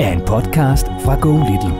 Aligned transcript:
er 0.00 0.12
en 0.12 0.20
podcast 0.20 0.86
fra 1.04 1.14
Go 1.24 1.32
Little. 1.48 1.76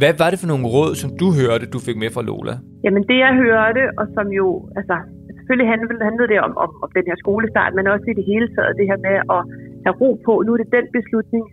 Hvad 0.00 0.14
var 0.22 0.30
det 0.30 0.38
for 0.42 0.50
nogle 0.52 0.66
råd, 0.74 0.92
som 1.02 1.10
du 1.20 1.26
hørte, 1.38 1.64
du 1.74 1.78
fik 1.86 1.96
med 2.02 2.10
fra 2.14 2.22
Lola? 2.28 2.54
Jamen 2.84 3.02
det 3.10 3.18
jeg 3.26 3.32
hørte, 3.44 3.82
og 4.00 4.06
som 4.16 4.26
jo, 4.40 4.46
altså 4.78 4.96
selvfølgelig 5.36 5.68
handlede, 5.72 6.04
handlede 6.08 6.28
det 6.32 6.40
om, 6.46 6.52
om, 6.64 6.70
om 6.84 6.90
den 6.96 7.04
her 7.08 7.16
skolestart, 7.24 7.72
men 7.74 7.84
også 7.94 8.06
i 8.12 8.14
det 8.18 8.24
hele 8.32 8.48
taget 8.54 8.78
det 8.80 8.86
her 8.90 8.98
med 9.06 9.16
at 9.36 9.40
have 9.84 9.96
ro 10.02 10.10
på. 10.26 10.32
Nu 10.46 10.50
er 10.54 10.58
det 10.62 10.76
den 10.78 10.86
beslutning, 10.98 11.44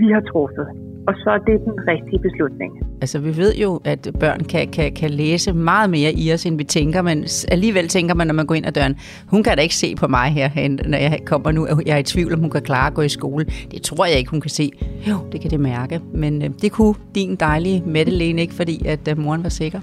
vi 0.00 0.06
har 0.14 0.22
truffet 0.32 0.89
og 1.10 1.16
så 1.16 1.30
er 1.30 1.38
det 1.38 1.60
den 1.64 1.74
rigtige 1.88 2.18
beslutning. 2.18 2.72
Altså, 3.00 3.18
vi 3.18 3.36
ved 3.36 3.54
jo, 3.54 3.80
at 3.84 4.10
børn 4.20 4.40
kan, 4.40 4.68
kan, 4.68 4.92
kan 4.92 5.10
læse 5.10 5.52
meget 5.52 5.90
mere 5.90 6.12
i 6.12 6.32
os, 6.32 6.46
end 6.46 6.56
vi 6.56 6.64
tænker, 6.64 7.02
men 7.02 7.24
alligevel 7.48 7.88
tænker 7.88 8.14
man, 8.14 8.26
når 8.26 8.34
man 8.34 8.46
går 8.46 8.54
ind 8.54 8.66
ad 8.66 8.72
døren, 8.72 8.96
hun 9.26 9.42
kan 9.42 9.56
da 9.56 9.62
ikke 9.62 9.74
se 9.74 9.94
på 9.96 10.08
mig 10.08 10.28
her, 10.28 10.68
når 10.88 10.98
jeg 10.98 11.20
kommer 11.26 11.52
nu. 11.52 11.68
Jeg 11.86 11.94
er 11.94 11.98
i 11.98 12.02
tvivl, 12.02 12.34
om 12.34 12.40
hun 12.40 12.50
kan 12.50 12.62
klare 12.62 12.86
at 12.86 12.94
gå 12.94 13.02
i 13.02 13.08
skole. 13.08 13.44
Det 13.44 13.82
tror 13.82 14.04
jeg 14.04 14.18
ikke, 14.18 14.30
hun 14.30 14.40
kan 14.40 14.50
se. 14.50 14.70
Jo, 15.08 15.16
det 15.32 15.40
kan 15.40 15.50
det 15.50 15.60
mærke. 15.60 16.00
Men 16.14 16.42
øh, 16.42 16.50
det 16.62 16.72
kunne 16.72 16.94
din 17.14 17.36
dejlige 17.36 17.82
Mette 17.86 18.12
Lene 18.12 18.40
ikke, 18.40 18.54
fordi 18.54 18.86
at 18.86 19.08
øh, 19.08 19.18
moren 19.18 19.42
var 19.42 19.48
sikker. 19.48 19.80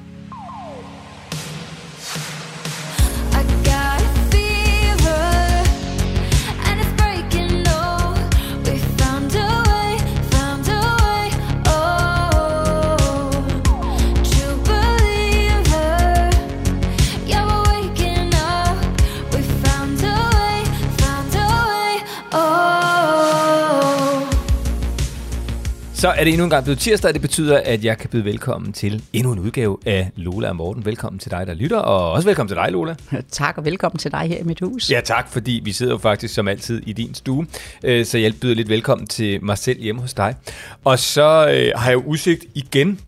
Så 26.08 26.12
er 26.12 26.24
det 26.24 26.34
endnu 26.34 26.44
en 26.44 26.50
gang 26.50 26.64
blevet 26.64 26.80
tirsdag, 26.80 27.14
det 27.14 27.22
betyder, 27.22 27.62
at 27.66 27.86
jeg 27.86 27.98
kan 27.98 28.10
byde 28.10 28.26
velkommen 28.26 28.74
til 28.74 29.04
endnu 29.14 29.32
en 29.32 29.40
udgave 29.40 29.78
af 29.86 30.12
Lola 30.16 30.50
og 30.50 30.56
Morten. 30.56 30.86
Velkommen 30.86 31.20
til 31.20 31.32
dig, 31.32 31.48
der 31.48 31.54
lytter, 31.54 31.78
og 31.78 32.12
også 32.12 32.28
velkommen 32.28 32.48
til 32.48 32.58
dig, 32.58 32.72
Lola. 32.72 32.96
Tak, 33.32 33.58
og 33.58 33.66
velkommen 33.66 34.00
til 34.00 34.12
dig 34.12 34.20
her 34.20 34.38
i 34.38 34.44
mit 34.44 34.60
hus. 34.60 34.92
Ja, 34.92 35.02
tak, 35.02 35.32
fordi 35.32 35.62
vi 35.64 35.72
sidder 35.72 35.92
jo 35.92 35.98
faktisk 35.98 36.34
som 36.34 36.48
altid 36.48 36.82
i 36.86 36.94
din 36.94 37.14
stue, 37.14 37.48
øh, 37.84 38.06
så 38.06 38.18
jeg 38.18 38.34
byder 38.42 38.56
lidt 38.56 38.70
velkommen 38.70 39.08
til 39.08 39.44
mig 39.44 39.58
selv 39.58 39.82
hjemme 39.82 40.02
hos 40.02 40.14
dig. 40.14 40.36
Og 40.84 41.00
så 41.00 41.24
øh, 41.24 41.72
har 41.76 41.90
jeg 41.90 41.94
jo 41.94 42.04
udsigt 42.06 42.46
igen 42.56 43.00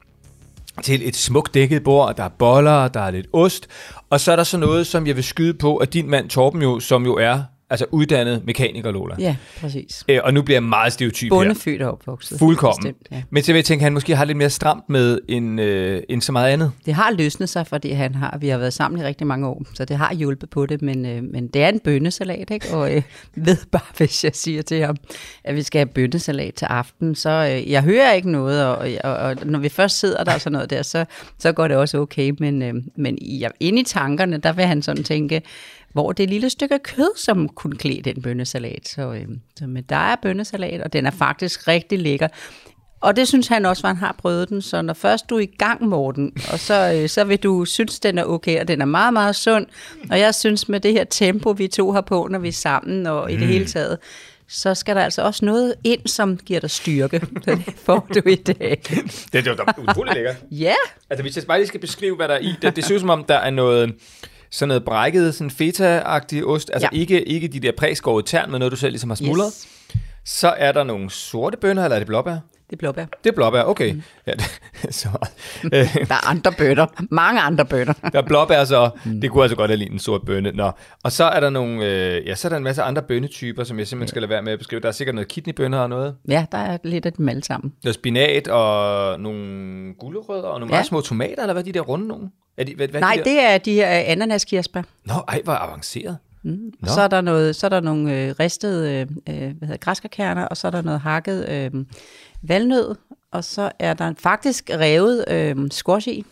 til 0.83 1.07
et 1.07 1.15
smukt 1.15 1.53
dækket 1.53 1.83
bord, 1.83 2.15
der 2.15 2.23
er 2.23 2.29
boller, 2.29 2.87
der 2.87 3.01
er 3.01 3.11
lidt 3.11 3.27
ost, 3.33 3.67
og 4.09 4.19
så 4.19 4.31
er 4.31 4.35
der 4.35 4.43
så 4.43 4.57
noget, 4.57 4.87
som 4.87 5.07
jeg 5.07 5.15
vil 5.15 5.23
skyde 5.23 5.53
på, 5.53 5.77
at 5.77 5.93
din 5.93 6.09
mand 6.09 6.29
Torben 6.29 6.61
jo, 6.61 6.79
som 6.79 7.05
jo 7.05 7.15
er 7.15 7.43
altså 7.69 7.85
uddannet 7.91 8.45
mekaniker, 8.45 8.91
Lola. 8.91 9.15
Ja, 9.19 9.35
præcis. 9.59 10.03
Æ, 10.09 10.19
og 10.19 10.33
nu 10.33 10.41
bliver 10.41 10.55
jeg 10.55 10.63
meget 10.63 10.93
stereotyp 10.93 11.29
Bondefødt 11.29 11.81
og 11.81 11.91
opvokset. 11.91 12.39
Fuldkommen. 12.39 12.93
Bestemt, 12.93 13.07
ja. 13.11 13.23
Men 13.29 13.43
så 13.43 13.51
vil 13.51 13.57
jeg 13.57 13.65
tænke, 13.65 13.81
at 13.81 13.83
han 13.83 13.93
måske 13.93 14.15
har 14.15 14.25
lidt 14.25 14.37
mere 14.37 14.49
stramt 14.49 14.89
med 14.89 15.19
end, 15.27 15.61
øh, 15.61 16.01
end 16.09 16.21
så 16.21 16.31
meget 16.31 16.51
andet. 16.51 16.71
Det 16.85 16.93
har 16.93 17.11
løsnet 17.11 17.49
sig, 17.49 17.67
fordi 17.67 17.91
han 17.91 18.15
har, 18.15 18.37
vi 18.37 18.49
har 18.49 18.57
været 18.57 18.73
sammen 18.73 19.01
i 19.01 19.03
rigtig 19.03 19.27
mange 19.27 19.47
år, 19.47 19.63
så 19.73 19.85
det 19.85 19.97
har 19.97 20.13
hjulpet 20.13 20.49
på 20.49 20.65
det, 20.65 20.81
men, 20.81 21.05
øh, 21.05 21.23
men 21.23 21.47
det 21.47 21.63
er 21.63 21.69
en 21.69 21.79
bønnesalat, 21.79 22.49
ikke? 22.51 22.73
Og 22.73 22.95
øh, 22.95 23.01
ved 23.35 23.57
bare, 23.71 23.81
hvis 23.97 24.23
jeg 24.23 24.31
siger 24.35 24.61
til 24.61 24.85
ham, 24.85 24.97
at 25.43 25.55
vi 25.55 25.63
skal 25.63 25.79
have 25.79 25.93
bønnesalat 25.93 26.53
til 26.53 26.65
aften, 26.65 27.15
så 27.15 27.29
øh, 27.29 27.71
jeg 27.71 27.83
hører 27.83 28.13
ikke 28.13 28.31
noget, 28.31 28.65
og, 28.65 28.89
og, 29.03 29.13
og 29.13 29.35
når 29.45 29.59
vi 29.59 29.69
først 29.69 29.99
sidder 29.99 30.23
der 30.23 30.33
og 30.33 30.41
sådan 30.41 30.53
noget 30.53 30.69
der, 30.69 30.81
så, 30.81 31.05
så 31.39 31.51
går 31.51 31.67
det 31.67 31.77
også 31.77 31.97
okay, 31.97 32.33
men, 32.39 32.61
øh, 32.61 32.73
men 32.95 33.17
ja, 33.21 33.47
inde 33.59 33.81
i 33.81 33.83
tankerne, 33.83 34.37
der 34.37 34.53
vil 34.53 34.65
han 34.65 34.81
sådan 34.81 35.03
tænke, 35.03 35.41
hvor 35.93 36.11
det 36.11 36.23
er 36.23 36.27
et 36.27 36.29
lille 36.29 36.49
stykke 36.49 36.79
kød, 36.79 37.17
som 37.17 37.49
kunne 37.49 37.77
klæde 37.77 38.01
den 38.01 38.21
bønnesalat. 38.21 38.87
Så, 38.87 39.13
øh, 39.13 39.27
så 39.59 39.67
med 39.67 39.83
der 39.83 39.95
er 39.95 40.15
bønnesalat, 40.21 40.81
og 40.81 40.93
den 40.93 41.05
er 41.05 41.11
faktisk 41.11 41.67
rigtig 41.67 41.99
lækker. 41.99 42.27
Og 43.01 43.15
det 43.15 43.27
synes 43.27 43.47
han 43.47 43.65
også, 43.65 43.87
at 43.87 43.89
han 43.89 43.97
har 43.97 44.15
prøvet 44.17 44.49
den. 44.49 44.61
Så 44.61 44.81
når 44.81 44.93
først 44.93 45.29
du 45.29 45.35
er 45.35 45.39
i 45.39 45.45
gang, 45.45 45.87
Morten, 45.87 46.31
og 46.51 46.59
så, 46.59 46.93
øh, 46.95 47.09
så 47.09 47.23
vil 47.23 47.37
du 47.37 47.65
synes, 47.65 47.99
den 47.99 48.17
er 48.17 48.23
okay, 48.23 48.59
og 48.61 48.67
den 48.67 48.81
er 48.81 48.85
meget, 48.85 49.13
meget 49.13 49.35
sund. 49.35 49.65
Og 50.11 50.19
jeg 50.19 50.35
synes, 50.35 50.69
med 50.69 50.79
det 50.79 50.93
her 50.93 51.03
tempo, 51.03 51.49
vi 51.49 51.67
to 51.67 51.91
har 51.91 52.01
på, 52.01 52.27
når 52.31 52.39
vi 52.39 52.47
er 52.47 52.51
sammen, 52.51 53.07
og 53.07 53.23
mm. 53.23 53.29
i 53.29 53.33
det 53.33 53.41
mm. 53.41 53.47
hele 53.47 53.65
taget, 53.65 53.97
så 54.47 54.75
skal 54.75 54.95
der 54.95 55.01
altså 55.01 55.21
også 55.21 55.45
noget 55.45 55.75
ind, 55.83 56.07
som 56.07 56.37
giver 56.37 56.59
dig 56.59 56.69
styrke. 56.69 57.19
det 57.45 57.63
får 57.85 58.07
du 58.13 58.29
i 58.29 58.35
dag. 58.35 58.81
det 59.33 59.47
er 59.47 59.51
jo 59.51 59.83
utroligt 59.83 60.15
lækkert. 60.15 60.35
ja. 60.51 60.73
Altså, 61.09 61.21
hvis 61.21 61.35
jeg 61.35 61.43
bare 61.47 61.57
lige 61.57 61.67
skal 61.67 61.79
beskrive, 61.79 62.15
hvad 62.15 62.27
der 62.27 62.33
er 62.33 62.39
i, 62.39 62.55
det, 62.61 62.75
det 62.75 62.85
ser 62.85 62.95
ud 62.95 62.99
som 62.99 63.09
om, 63.09 63.23
der 63.23 63.35
er 63.35 63.49
noget 63.49 63.93
sådan 64.51 64.67
noget 64.67 64.85
brækket, 64.85 65.35
sådan 65.35 65.51
feta-agtig 65.51 66.45
ost. 66.45 66.69
Altså 66.73 66.89
ja. 66.91 66.99
ikke, 66.99 67.23
ikke 67.23 67.47
de 67.47 67.59
der 67.59 67.71
præskårede 67.77 68.27
tern, 68.27 68.51
men 68.51 68.59
noget, 68.59 68.71
du 68.71 68.77
selv 68.77 68.91
ligesom 68.91 69.09
har 69.09 69.15
smuldret. 69.15 69.47
Yes. 69.47 69.67
Så 70.25 70.47
er 70.47 70.71
der 70.71 70.83
nogle 70.83 71.09
sorte 71.09 71.57
bønner, 71.57 71.83
eller 71.83 71.95
er 71.95 71.99
det 71.99 72.07
blåbær? 72.07 72.37
Det 72.69 72.75
er 72.75 72.77
blåbær. 72.77 73.05
Det 73.23 73.29
er 73.29 73.35
blåbær, 73.35 73.63
okay. 73.63 73.93
Mm. 73.93 74.01
Ja, 74.27 74.31
det, 74.31 74.59
så, 74.95 75.07
øh. 75.63 75.71
der 76.09 76.15
er 76.15 76.29
andre 76.29 76.51
bønner. 76.57 76.85
Mange 77.11 77.41
andre 77.41 77.65
bønner. 77.65 77.93
der 78.11 78.17
er 78.17 78.25
blåbær, 78.25 78.63
så 78.63 78.89
mm. 79.05 79.21
det 79.21 79.31
kunne 79.31 79.43
altså 79.43 79.55
godt 79.55 79.69
have 79.69 79.77
lige 79.77 79.91
en 79.91 79.99
sort 79.99 80.21
bønne. 80.25 80.51
Nå. 80.51 80.71
Og 81.03 81.11
så 81.11 81.23
er 81.23 81.39
der 81.39 81.49
nogle, 81.49 81.85
øh, 81.85 82.27
ja, 82.27 82.35
så 82.35 82.47
er 82.47 82.49
der 82.49 82.57
en 82.57 82.63
masse 82.63 82.81
andre 82.81 83.01
bønnetyper, 83.01 83.63
som 83.63 83.79
jeg 83.79 83.87
simpelthen 83.87 84.07
skal 84.07 84.21
lade 84.21 84.29
være 84.29 84.41
med 84.41 84.53
at 84.53 84.59
beskrive. 84.59 84.81
Der 84.81 84.87
er 84.87 84.91
sikkert 84.91 85.15
noget 85.15 85.27
kidneybønner 85.27 85.79
og 85.79 85.89
noget. 85.89 86.15
Ja, 86.27 86.45
der 86.51 86.57
er 86.57 86.77
lidt 86.83 87.05
af 87.05 87.13
dem 87.13 87.29
alle 87.29 87.43
sammen. 87.43 87.73
Der 87.83 87.89
er 87.89 87.93
spinat 87.93 88.47
og 88.47 89.19
nogle 89.19 89.93
gulerødder 89.99 90.47
og 90.47 90.59
nogle 90.59 90.73
ja. 90.73 90.77
meget 90.77 90.85
små 90.85 91.01
tomater, 91.01 91.41
eller 91.41 91.53
hvad 91.53 91.63
de 91.63 91.71
der 91.71 91.81
runde 91.81 92.07
nogle? 92.07 92.29
Er 92.57 92.63
de, 92.63 92.75
hvad, 92.75 92.87
hvad 92.87 93.01
Nej, 93.01 93.21
de 93.25 93.29
det 93.29 93.39
er 93.39 93.57
de 93.57 93.73
her 93.73 93.87
ananaskirsper. 93.87 94.83
Nå, 95.05 95.13
ej, 95.27 95.41
hvor 95.43 95.53
avanceret. 95.53 96.17
Mm. 96.43 96.71
Så 96.87 97.01
er 97.01 97.07
der 97.07 97.21
noget, 97.21 97.55
så 97.55 97.67
er 97.67 97.69
der 97.69 97.79
nogle 97.79 98.23
øh, 98.23 98.35
ristede 98.39 98.99
øh, 99.01 99.07
hvad 99.27 99.67
hedder 99.67 99.77
græskarkerner, 99.77 100.45
og 100.45 100.57
så 100.57 100.67
er 100.67 100.71
der 100.71 100.81
noget 100.81 100.99
hakket 100.99 101.49
øh, 101.49 101.85
valnød, 102.41 102.95
og 103.31 103.43
så 103.43 103.71
er 103.79 103.93
der 103.93 104.13
faktisk 104.17 104.69
revet 104.69 105.25
øh, 105.27 105.71
squash 105.71 106.07
i. 106.07 106.25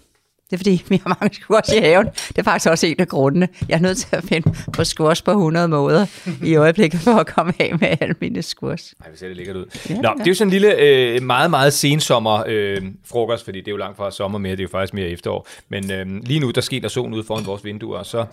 Det 0.50 0.53
er 0.53 0.58
fordi, 0.58 0.84
vi 0.90 1.02
har 1.06 1.18
mange 1.22 1.35
squash 1.35 1.75
i 1.75 1.80
haven. 1.80 2.06
Det 2.06 2.38
er 2.38 2.44
faktisk 2.44 2.69
også 2.69 2.88
en 2.88 2.95
af 3.00 3.07
grundene. 3.07 3.48
Jeg 3.69 3.75
er 3.75 3.80
nødt 3.80 3.98
til 3.98 4.16
at 4.16 4.24
finde 4.24 4.54
på 4.74 4.83
squash 4.83 5.24
på 5.24 5.31
100 5.31 5.68
måder 5.68 6.06
i 6.44 6.56
øjeblikket, 6.56 7.00
for 7.00 7.12
at 7.12 7.27
komme 7.27 7.54
af 7.60 7.77
med 7.80 7.98
alle 8.01 8.16
mine 8.22 8.42
squash. 8.42 8.94
Nej, 9.00 9.12
vi 9.12 9.18
ser 9.18 9.27
det 9.27 9.38
lækkert 9.38 9.56
ud. 9.56 9.66
Ja, 9.89 9.95
Nå, 9.95 10.07
ja. 10.07 10.13
det 10.13 10.22
er 10.22 10.25
jo 10.27 10.33
sådan 10.33 10.48
en 10.48 10.51
lille, 10.51 10.75
øh, 10.80 11.24
meget, 11.24 11.50
meget 11.50 11.74
sensommer 11.74 12.44
øh, 12.48 12.81
frokost, 13.06 13.44
fordi 13.45 13.60
det 13.60 13.68
er 13.68 13.72
jo 13.72 13.77
langt 13.77 13.98
fra 13.98 14.12
sommer 14.12 14.39
mere, 14.39 14.51
det 14.51 14.60
er 14.60 14.63
jo 14.63 14.69
faktisk 14.72 14.94
mere 14.94 15.07
efterår. 15.07 15.48
Men 15.69 15.92
øh, 15.92 16.06
lige 16.24 16.39
nu, 16.39 16.51
der 16.51 16.62
sker 16.62 16.81
der 16.81 16.88
solen 16.88 17.13
ud 17.13 17.24
foran 17.24 17.45
vores 17.45 17.66
vinduer, 17.66 17.98
og 17.98 18.06
så 18.06 18.25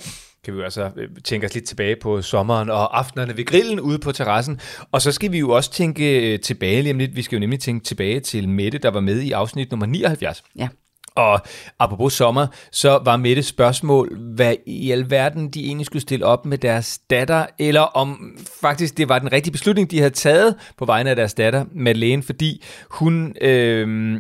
kan 0.45 0.55
vi 0.55 0.59
jo 0.59 0.65
altså 0.65 0.91
øh, 0.97 1.09
tænke 1.25 1.47
os 1.47 1.55
lidt 1.55 1.65
tilbage 1.65 1.97
på 1.97 2.23
sommeren 2.23 2.71
og 2.71 2.99
aftenerne 2.99 3.37
ved 3.37 3.45
grillen 3.45 3.81
ude 3.81 3.99
på 3.99 4.13
terrassen. 4.13 4.61
Og 4.93 5.03
så 5.03 5.13
skal 5.13 5.33
vi 5.33 5.39
jo 5.39 5.51
også 5.51 5.73
tænke 5.73 6.33
øh, 6.33 6.41
tilbage 6.41 6.83
lige 6.83 6.93
om 6.93 6.99
lidt. 6.99 7.17
Vi 7.17 7.23
skal 7.23 7.37
jo 7.37 7.41
nemlig 7.41 7.61
tænke 7.61 7.85
tilbage 7.85 8.21
til 8.21 8.49
Mette, 8.49 8.79
der 8.79 8.91
var 8.91 9.01
med 9.01 9.21
i 9.21 9.33
afsnit 9.33 9.71
nummer 9.71 9.87
79. 9.87 10.43
Ja. 10.57 10.69
Og 11.17 11.41
apropos 11.79 12.13
sommer, 12.13 12.47
så 12.73 13.01
var 13.05 13.17
Mette 13.17 13.43
spørgsmål, 13.43 14.19
hvad 14.19 14.55
i 14.67 14.91
alverden 14.91 15.49
de 15.49 15.65
egentlig 15.67 15.87
skulle 15.87 16.03
stille 16.03 16.27
op 16.27 16.47
med 16.47 16.59
deres 16.59 16.99
datter, 17.11 17.47
eller 17.59 17.81
om 17.81 18.39
faktisk 18.61 18.97
det 18.97 19.09
var 19.09 19.19
den 19.19 19.33
rigtige 19.33 19.53
beslutning, 19.53 19.91
de 19.91 19.99
havde 19.99 20.15
taget 20.15 20.55
på 20.77 20.85
vegne 20.85 21.11
af 21.11 21.17
deres 21.17 21.35
datter, 21.35 21.65
Madeleine, 21.73 22.23
fordi 22.23 22.65
hun... 22.91 23.35
Øh, 23.41 24.19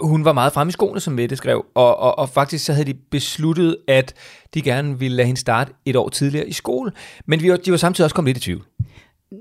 hun 0.00 0.24
var 0.24 0.32
meget 0.32 0.52
frem 0.52 0.68
i 0.68 0.72
skoene, 0.72 1.00
som 1.00 1.14
Mette 1.14 1.36
skrev, 1.36 1.64
og, 1.74 1.98
og, 1.98 2.18
og 2.18 2.28
faktisk 2.28 2.64
så 2.64 2.72
havde 2.72 2.92
de 2.92 2.98
besluttet, 3.10 3.76
at 3.88 4.14
de 4.54 4.62
gerne 4.62 4.98
ville 4.98 5.16
lade 5.16 5.26
hende 5.26 5.40
starte 5.40 5.72
et 5.84 5.96
år 5.96 6.08
tidligere 6.08 6.48
i 6.48 6.52
skole. 6.52 6.92
Men 7.26 7.42
vi 7.42 7.50
var, 7.50 7.56
de 7.56 7.70
var 7.70 7.76
samtidig 7.76 8.04
også 8.04 8.14
kommet 8.14 8.28
lidt 8.28 8.38
i 8.38 8.40
tvivl. 8.40 8.64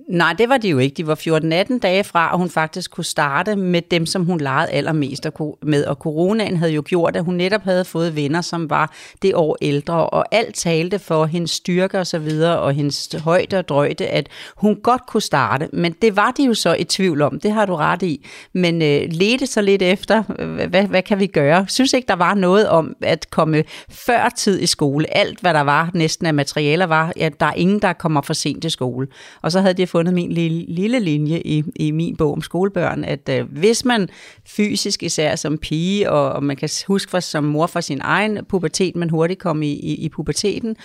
Nej, 0.09 0.33
det 0.37 0.49
var 0.49 0.57
de 0.57 0.69
jo 0.69 0.77
ikke. 0.77 0.93
De 0.93 1.07
var 1.07 1.15
14-18 1.15 1.79
dage 1.79 2.03
fra, 2.03 2.31
og 2.31 2.37
hun 2.37 2.49
faktisk 2.49 2.91
kunne 2.91 3.03
starte 3.05 3.55
med 3.55 3.81
dem, 3.81 4.05
som 4.05 4.25
hun 4.25 4.41
legede 4.41 4.69
allermest 4.71 5.27
med. 5.61 5.85
Og 5.85 5.95
coronaen 5.95 6.57
havde 6.57 6.71
jo 6.71 6.83
gjort, 6.85 7.15
at 7.15 7.23
hun 7.23 7.35
netop 7.35 7.63
havde 7.63 7.85
fået 7.85 8.15
venner, 8.15 8.41
som 8.41 8.69
var 8.69 8.93
det 9.21 9.35
år 9.35 9.57
ældre, 9.61 10.09
og 10.09 10.25
alt 10.31 10.55
talte 10.55 10.99
for 10.99 11.25
hendes 11.25 11.51
styrke 11.51 11.99
og 11.99 12.07
så 12.07 12.19
videre, 12.19 12.59
og 12.59 12.73
hendes 12.73 13.15
højde 13.23 13.57
og 13.57 13.67
drøjde, 13.67 14.07
at 14.07 14.29
hun 14.57 14.75
godt 14.83 15.01
kunne 15.07 15.21
starte. 15.21 15.69
Men 15.73 15.95
det 16.01 16.15
var 16.15 16.31
de 16.31 16.43
jo 16.43 16.53
så 16.53 16.73
i 16.73 16.83
tvivl 16.83 17.21
om, 17.21 17.39
det 17.39 17.51
har 17.51 17.65
du 17.65 17.75
ret 17.75 18.03
i. 18.03 18.25
Men 18.53 18.81
øh, 18.81 19.01
ledte 19.11 19.47
så 19.47 19.61
lidt 19.61 19.81
efter, 19.81 20.23
øh, 20.39 20.69
hvad, 20.69 20.83
hvad 20.83 21.01
kan 21.01 21.19
vi 21.19 21.27
gøre? 21.27 21.65
Synes 21.67 21.93
ikke, 21.93 22.07
der 22.07 22.15
var 22.15 22.33
noget 22.33 22.69
om 22.69 22.95
at 23.01 23.29
komme 23.29 23.63
før 23.89 24.29
tid 24.29 24.61
i 24.61 24.65
skole. 24.65 25.17
Alt, 25.17 25.41
hvad 25.41 25.53
der 25.53 25.61
var 25.61 25.89
næsten 25.93 26.27
af 26.27 26.33
materialer, 26.33 26.85
var, 26.85 27.13
at 27.19 27.39
der 27.39 27.45
er 27.45 27.53
ingen, 27.53 27.81
der 27.81 27.93
kommer 27.93 28.21
for 28.21 28.33
sent 28.33 28.61
til 28.61 28.71
skole. 28.71 29.07
Og 29.41 29.51
så 29.51 29.61
havde 29.61 29.78
de 29.79 29.87
fundet 29.87 30.13
min 30.13 30.31
lille, 30.31 30.65
lille 30.67 30.99
linje 30.99 31.41
i, 31.45 31.63
i 31.75 31.91
min 31.91 32.15
bog 32.15 32.33
om 32.33 32.41
skolebørn, 32.41 33.03
at 33.03 33.29
øh, 33.29 33.51
hvis 33.51 33.85
man 33.85 34.09
fysisk 34.47 35.03
især 35.03 35.35
som 35.35 35.57
pige, 35.57 36.11
og, 36.11 36.31
og 36.31 36.43
man 36.43 36.57
kan 36.57 36.69
huske 36.87 37.09
for, 37.09 37.19
som 37.19 37.43
mor 37.43 37.67
for 37.67 37.81
sin 37.81 38.01
egen 38.01 38.45
pubertet, 38.45 38.95
man 38.95 39.09
hurtigt 39.09 39.39
kom 39.39 39.63
i, 39.63 39.71
i, 39.71 39.95
i 39.95 40.09
puberteten, 40.09 40.75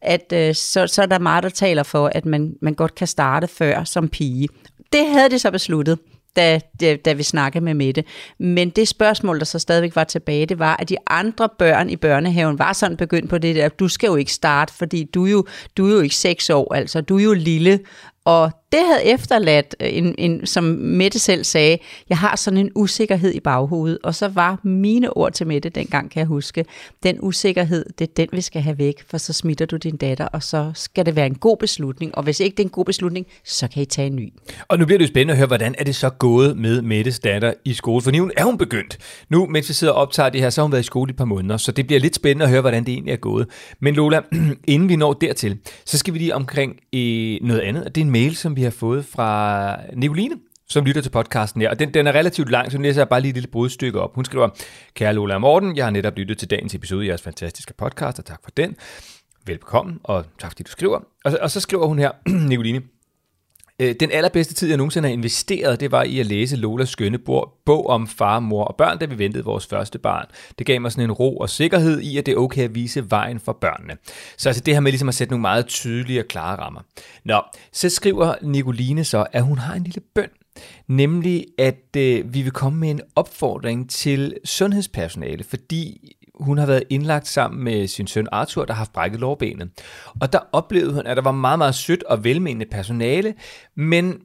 at 0.00 0.32
øh, 0.32 0.54
så, 0.54 0.86
så 0.86 1.02
er 1.02 1.06
der 1.06 1.18
meget, 1.18 1.42
der 1.44 1.48
taler 1.48 1.82
for, 1.82 2.10
at 2.14 2.26
man, 2.26 2.54
man 2.62 2.74
godt 2.74 2.94
kan 2.94 3.06
starte 3.06 3.48
før 3.48 3.84
som 3.84 4.08
pige. 4.08 4.48
Det 4.92 5.06
havde 5.06 5.30
de 5.30 5.38
så 5.38 5.50
besluttet 5.50 5.98
da, 6.36 6.60
da, 6.80 6.96
da 6.96 7.12
vi 7.12 7.22
snakkede 7.22 7.64
med 7.64 7.74
Mette. 7.74 8.04
Men 8.38 8.70
det 8.70 8.88
spørgsmål, 8.88 9.38
der 9.38 9.44
så 9.44 9.58
stadigvæk 9.58 9.96
var 9.96 10.04
tilbage, 10.04 10.46
det 10.46 10.58
var, 10.58 10.76
at 10.76 10.88
de 10.88 10.96
andre 11.06 11.48
børn 11.58 11.90
i 11.90 11.96
børnehaven 11.96 12.58
var 12.58 12.72
sådan 12.72 12.96
begyndt 12.96 13.30
på 13.30 13.38
det 13.38 13.56
der, 13.56 13.68
du 13.68 13.88
skal 13.88 14.06
jo 14.06 14.16
ikke 14.16 14.32
starte, 14.32 14.74
fordi 14.74 15.04
du 15.04 15.26
er 15.26 15.30
jo, 15.30 15.46
du 15.76 15.86
er 15.86 15.94
jo 15.94 16.00
ikke 16.00 16.14
seks 16.14 16.50
år, 16.50 16.74
altså 16.74 17.00
du 17.00 17.18
er 17.18 17.22
jo 17.22 17.32
lille, 17.32 17.80
og 18.24 18.63
det 18.74 18.86
havde 18.86 19.04
efterladt, 19.04 19.76
øh, 19.80 19.88
en, 19.92 20.14
en, 20.18 20.46
som 20.46 20.64
Mette 20.64 21.18
selv 21.18 21.44
sagde, 21.44 21.78
jeg 22.08 22.18
har 22.18 22.36
sådan 22.36 22.58
en 22.58 22.70
usikkerhed 22.74 23.34
i 23.34 23.40
baghovedet. 23.40 23.98
Og 24.02 24.14
så 24.14 24.28
var 24.28 24.58
mine 24.62 25.16
ord 25.16 25.32
til 25.32 25.46
Mette 25.46 25.68
dengang, 25.68 26.10
kan 26.10 26.18
jeg 26.20 26.26
huske, 26.26 26.64
den 27.02 27.18
usikkerhed, 27.20 27.86
det 27.98 28.08
er 28.08 28.12
den, 28.16 28.28
vi 28.32 28.40
skal 28.40 28.62
have 28.62 28.78
væk, 28.78 28.94
for 29.10 29.18
så 29.18 29.32
smitter 29.32 29.66
du 29.66 29.76
din 29.76 29.96
datter, 29.96 30.26
og 30.26 30.42
så 30.42 30.72
skal 30.74 31.06
det 31.06 31.16
være 31.16 31.26
en 31.26 31.34
god 31.34 31.56
beslutning. 31.56 32.14
Og 32.14 32.22
hvis 32.22 32.40
ikke 32.40 32.56
det 32.56 32.62
er 32.62 32.66
en 32.66 32.70
god 32.70 32.84
beslutning, 32.84 33.26
så 33.44 33.68
kan 33.68 33.82
I 33.82 33.84
tage 33.84 34.06
en 34.06 34.16
ny. 34.16 34.32
Og 34.68 34.78
nu 34.78 34.86
bliver 34.86 34.98
det 34.98 35.04
jo 35.04 35.08
spændende 35.08 35.32
at 35.32 35.38
høre, 35.38 35.46
hvordan 35.46 35.74
er 35.78 35.84
det 35.84 35.96
så 35.96 36.10
gået 36.10 36.56
med 36.56 36.82
Mettes 36.82 37.18
datter 37.18 37.52
i 37.64 37.74
skole? 37.74 38.02
For 38.02 38.10
nu 38.10 38.30
er 38.36 38.44
hun 38.44 38.58
begyndt. 38.58 38.98
Nu, 39.28 39.46
mens 39.46 39.68
vi 39.68 39.74
sidder 39.74 39.92
og 39.92 40.02
optager 40.02 40.28
det 40.28 40.40
her, 40.40 40.50
så 40.50 40.60
har 40.60 40.64
hun 40.64 40.72
været 40.72 40.82
i 40.82 40.86
skole 40.86 41.10
i 41.10 41.12
et 41.12 41.16
par 41.16 41.24
måneder, 41.24 41.56
så 41.56 41.72
det 41.72 41.86
bliver 41.86 42.00
lidt 42.00 42.14
spændende 42.14 42.44
at 42.44 42.50
høre, 42.50 42.60
hvordan 42.60 42.84
det 42.84 42.92
egentlig 42.92 43.12
er 43.12 43.16
gået. 43.16 43.46
Men 43.80 43.94
Lola, 43.94 44.20
inden 44.66 44.88
vi 44.88 44.96
når 44.96 45.12
dertil, 45.12 45.58
så 45.84 45.98
skal 45.98 46.14
vi 46.14 46.18
lige 46.18 46.34
omkring 46.34 46.76
i 46.92 47.38
noget 47.42 47.60
andet. 47.60 47.84
Det 47.94 48.00
er 48.00 48.04
en 48.04 48.10
mail, 48.10 48.36
som 48.36 48.56
vi 48.56 48.63
har 48.64 48.70
fået 48.70 49.04
fra 49.04 49.76
Nicoline, 49.94 50.34
som 50.68 50.84
lytter 50.84 51.02
til 51.02 51.10
podcasten 51.10 51.60
her. 51.60 51.70
Og 51.70 51.78
den, 51.78 51.94
den 51.94 52.06
er 52.06 52.12
relativt 52.12 52.50
lang, 52.50 52.72
så 52.72 52.78
nu 52.78 52.82
læser 52.82 53.00
jeg 53.00 53.08
bare 53.08 53.20
lige 53.20 53.30
et 53.30 53.34
lille 53.34 53.48
brudstykke 53.48 54.00
op. 54.00 54.14
Hun 54.14 54.24
skriver, 54.24 54.48
Kære 54.94 55.14
Lola 55.14 55.34
og 55.34 55.40
Morten, 55.40 55.76
jeg 55.76 55.86
har 55.86 55.90
netop 55.90 56.16
lyttet 56.16 56.38
til 56.38 56.50
dagens 56.50 56.74
episode 56.74 57.04
i 57.04 57.08
jeres 57.08 57.22
fantastiske 57.22 57.74
podcast, 57.74 58.18
og 58.18 58.24
tak 58.24 58.40
for 58.44 58.50
den. 58.50 58.76
Velbekomme, 59.46 59.98
og 60.02 60.24
tak 60.38 60.50
fordi 60.50 60.62
du 60.62 60.70
skriver. 60.70 61.00
Og, 61.24 61.32
og 61.40 61.50
så 61.50 61.60
skriver 61.60 61.86
hun 61.86 61.98
her, 61.98 62.10
Nicoline, 62.48 62.82
Øh, 63.80 63.94
den 64.00 64.10
allerbedste 64.10 64.54
tid, 64.54 64.68
jeg 64.68 64.76
nogensinde 64.76 65.08
har 65.08 65.12
investeret, 65.12 65.80
det 65.80 65.92
var 65.92 66.02
i 66.02 66.20
at 66.20 66.26
læse 66.26 66.56
Lolas 66.56 66.88
skønne 66.88 67.18
bog 67.64 67.86
om 67.86 68.08
far, 68.08 68.40
mor 68.40 68.64
og 68.64 68.76
børn, 68.76 68.98
da 68.98 69.06
vi 69.06 69.18
ventede 69.18 69.44
vores 69.44 69.66
første 69.66 69.98
barn. 69.98 70.26
Det 70.58 70.66
gav 70.66 70.80
mig 70.80 70.92
sådan 70.92 71.04
en 71.04 71.12
ro 71.12 71.36
og 71.36 71.50
sikkerhed 71.50 72.00
i, 72.00 72.18
at 72.18 72.26
det 72.26 72.32
er 72.32 72.38
okay 72.38 72.64
at 72.64 72.74
vise 72.74 73.10
vejen 73.10 73.40
for 73.40 73.52
børnene. 73.52 73.96
Så 74.36 74.48
altså 74.48 74.62
det 74.62 74.74
her 74.74 74.80
med 74.80 74.92
ligesom 74.92 75.08
at 75.08 75.14
sætte 75.14 75.32
nogle 75.32 75.40
meget 75.40 75.66
tydelige 75.66 76.20
og 76.20 76.28
klare 76.28 76.58
rammer. 76.58 76.80
Nå, 77.24 77.42
så 77.72 77.88
skriver 77.88 78.34
Nicoline 78.42 79.04
så, 79.04 79.26
at 79.32 79.42
hun 79.42 79.58
har 79.58 79.74
en 79.74 79.84
lille 79.84 80.02
bøn. 80.14 80.28
Nemlig, 80.88 81.46
at 81.58 81.96
øh, 81.96 82.34
vi 82.34 82.42
vil 82.42 82.52
komme 82.52 82.78
med 82.78 82.90
en 82.90 83.00
opfordring 83.16 83.90
til 83.90 84.36
sundhedspersonale, 84.44 85.44
fordi 85.44 86.12
hun 86.34 86.58
har 86.58 86.66
været 86.66 86.84
indlagt 86.90 87.28
sammen 87.28 87.64
med 87.64 87.86
sin 87.86 88.06
søn 88.06 88.28
Arthur, 88.32 88.64
der 88.64 88.72
har 88.72 88.78
haft 88.78 88.92
brækket 88.92 89.20
lårbenet. 89.20 89.70
Og 90.20 90.32
der 90.32 90.38
oplevede 90.52 90.92
hun, 90.94 91.06
at 91.06 91.16
der 91.16 91.22
var 91.22 91.32
meget, 91.32 91.58
meget 91.58 91.74
sødt 91.74 92.02
og 92.02 92.24
velmenende 92.24 92.66
personale, 92.66 93.34
men 93.74 94.20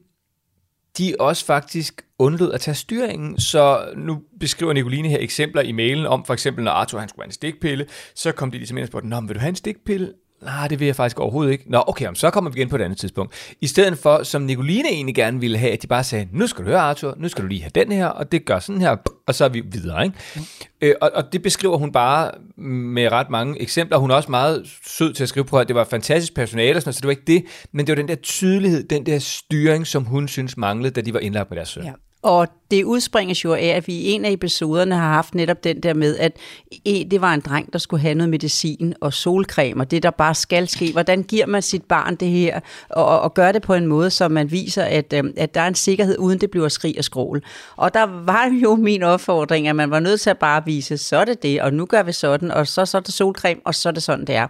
de 0.98 1.14
også 1.20 1.44
faktisk 1.44 2.02
undlod 2.18 2.52
at 2.52 2.60
tage 2.60 2.74
styringen, 2.74 3.40
så 3.40 3.92
nu 3.96 4.22
beskriver 4.40 4.72
Nicoline 4.72 5.08
her 5.08 5.18
eksempler 5.20 5.62
i 5.62 5.72
mailen 5.72 6.06
om, 6.06 6.24
for 6.24 6.32
eksempel 6.32 6.64
når 6.64 6.72
Arthur 6.72 6.98
han 6.98 7.08
skulle 7.08 7.22
have 7.22 7.28
en 7.28 7.32
stikpille, 7.32 7.86
så 8.14 8.32
kom 8.32 8.50
de 8.50 8.56
ligesom 8.56 8.76
ind 8.76 8.82
og 8.82 8.88
spurgte, 8.88 9.08
Nå, 9.08 9.20
vil 9.20 9.34
du 9.34 9.40
have 9.40 9.48
en 9.48 9.56
stikpille? 9.56 10.12
Nej, 10.42 10.68
det 10.68 10.80
vil 10.80 10.86
jeg 10.86 10.96
faktisk 10.96 11.20
overhovedet 11.20 11.52
ikke. 11.52 11.64
Nå, 11.66 11.84
okay, 11.86 12.08
så 12.14 12.30
kommer 12.30 12.50
vi 12.50 12.58
igen 12.58 12.68
på 12.68 12.76
et 12.76 12.82
andet 12.82 12.98
tidspunkt. 12.98 13.54
I 13.60 13.66
stedet 13.66 13.98
for, 13.98 14.22
som 14.22 14.42
Nicoline 14.42 14.88
egentlig 14.88 15.14
gerne 15.14 15.40
ville 15.40 15.58
have, 15.58 15.72
at 15.72 15.82
de 15.82 15.86
bare 15.86 16.04
sagde, 16.04 16.28
nu 16.32 16.46
skal 16.46 16.64
du 16.64 16.68
høre 16.70 16.80
Arthur, 16.80 17.14
nu 17.18 17.28
skal 17.28 17.42
du 17.42 17.48
lige 17.48 17.60
have 17.60 17.70
den 17.74 17.92
her, 17.92 18.06
og 18.06 18.32
det 18.32 18.44
gør 18.44 18.58
sådan 18.58 18.80
her, 18.80 18.96
og 19.26 19.34
så 19.34 19.44
er 19.44 19.48
vi 19.48 19.60
videre. 19.60 20.04
Ikke? 20.04 20.16
Mm. 20.36 20.42
Øh, 20.80 20.94
og, 21.00 21.10
og 21.14 21.32
det 21.32 21.42
beskriver 21.42 21.76
hun 21.76 21.92
bare 21.92 22.30
med 22.56 23.12
ret 23.12 23.30
mange 23.30 23.62
eksempler. 23.62 23.98
Hun 23.98 24.10
er 24.10 24.14
også 24.14 24.30
meget 24.30 24.66
sød 24.86 25.12
til 25.12 25.22
at 25.22 25.28
skrive 25.28 25.44
på, 25.44 25.58
at 25.58 25.68
det 25.68 25.76
var 25.76 25.84
fantastisk 25.84 26.34
personale, 26.34 26.76
og 26.76 26.82
sådan 26.82 26.88
noget, 26.88 26.96
så 26.96 27.00
det 27.00 27.06
var 27.06 27.10
ikke 27.10 27.26
det, 27.26 27.44
men 27.72 27.86
det 27.86 27.92
var 27.92 27.96
den 27.96 28.08
der 28.08 28.14
tydelighed, 28.14 28.88
den 28.88 29.06
der 29.06 29.18
styring, 29.18 29.86
som 29.86 30.04
hun 30.04 30.28
synes 30.28 30.56
manglede, 30.56 30.90
da 30.90 31.00
de 31.00 31.14
var 31.14 31.20
indlagt 31.20 31.48
på 31.48 31.54
deres 31.54 31.68
søn. 31.68 31.84
Ja. 31.84 31.92
Og 32.22 32.48
det 32.70 32.84
udspringer 32.84 33.40
jo 33.44 33.54
af, 33.54 33.66
at 33.66 33.86
vi 33.86 33.92
i 33.92 34.10
en 34.10 34.24
af 34.24 34.30
episoderne 34.30 34.94
har 34.94 35.08
haft 35.08 35.34
netop 35.34 35.64
den 35.64 35.82
der 35.82 35.94
med, 35.94 36.16
at 36.16 36.36
e, 36.84 37.04
det 37.10 37.20
var 37.20 37.34
en 37.34 37.40
dreng, 37.40 37.72
der 37.72 37.78
skulle 37.78 38.00
have 38.00 38.14
noget 38.14 38.30
medicin 38.30 38.94
og 39.00 39.12
solcreme, 39.12 39.82
og 39.82 39.90
det 39.90 40.02
der 40.02 40.10
bare 40.10 40.34
skal 40.34 40.68
ske. 40.68 40.92
Hvordan 40.92 41.22
giver 41.22 41.46
man 41.46 41.62
sit 41.62 41.84
barn 41.84 42.16
det 42.16 42.28
her, 42.28 42.60
og, 42.90 43.20
og 43.20 43.34
gør 43.34 43.52
det 43.52 43.62
på 43.62 43.74
en 43.74 43.86
måde, 43.86 44.10
så 44.10 44.28
man 44.28 44.50
viser, 44.50 44.84
at, 44.84 45.12
øhm, 45.12 45.32
at 45.36 45.54
der 45.54 45.60
er 45.60 45.68
en 45.68 45.74
sikkerhed, 45.74 46.18
uden 46.18 46.40
det 46.40 46.50
bliver 46.50 46.68
skrig 46.68 46.94
og 46.98 47.04
skrål. 47.04 47.42
Og 47.76 47.94
der 47.94 48.02
var 48.02 48.58
jo 48.62 48.76
min 48.76 49.02
opfordring, 49.02 49.68
at 49.68 49.76
man 49.76 49.90
var 49.90 50.00
nødt 50.00 50.20
til 50.20 50.30
at 50.30 50.38
bare 50.38 50.62
vise, 50.66 50.98
så 50.98 51.16
er 51.16 51.24
det 51.24 51.42
det, 51.42 51.62
og 51.62 51.72
nu 51.72 51.86
gør 51.86 52.02
vi 52.02 52.12
sådan, 52.12 52.50
og 52.50 52.66
så, 52.66 52.86
så 52.86 52.96
er 52.96 53.02
det 53.02 53.14
solcreme, 53.14 53.60
og 53.64 53.74
så 53.74 53.88
er 53.88 53.92
det 53.92 54.02
sådan, 54.02 54.24
det 54.24 54.34
er. 54.34 54.46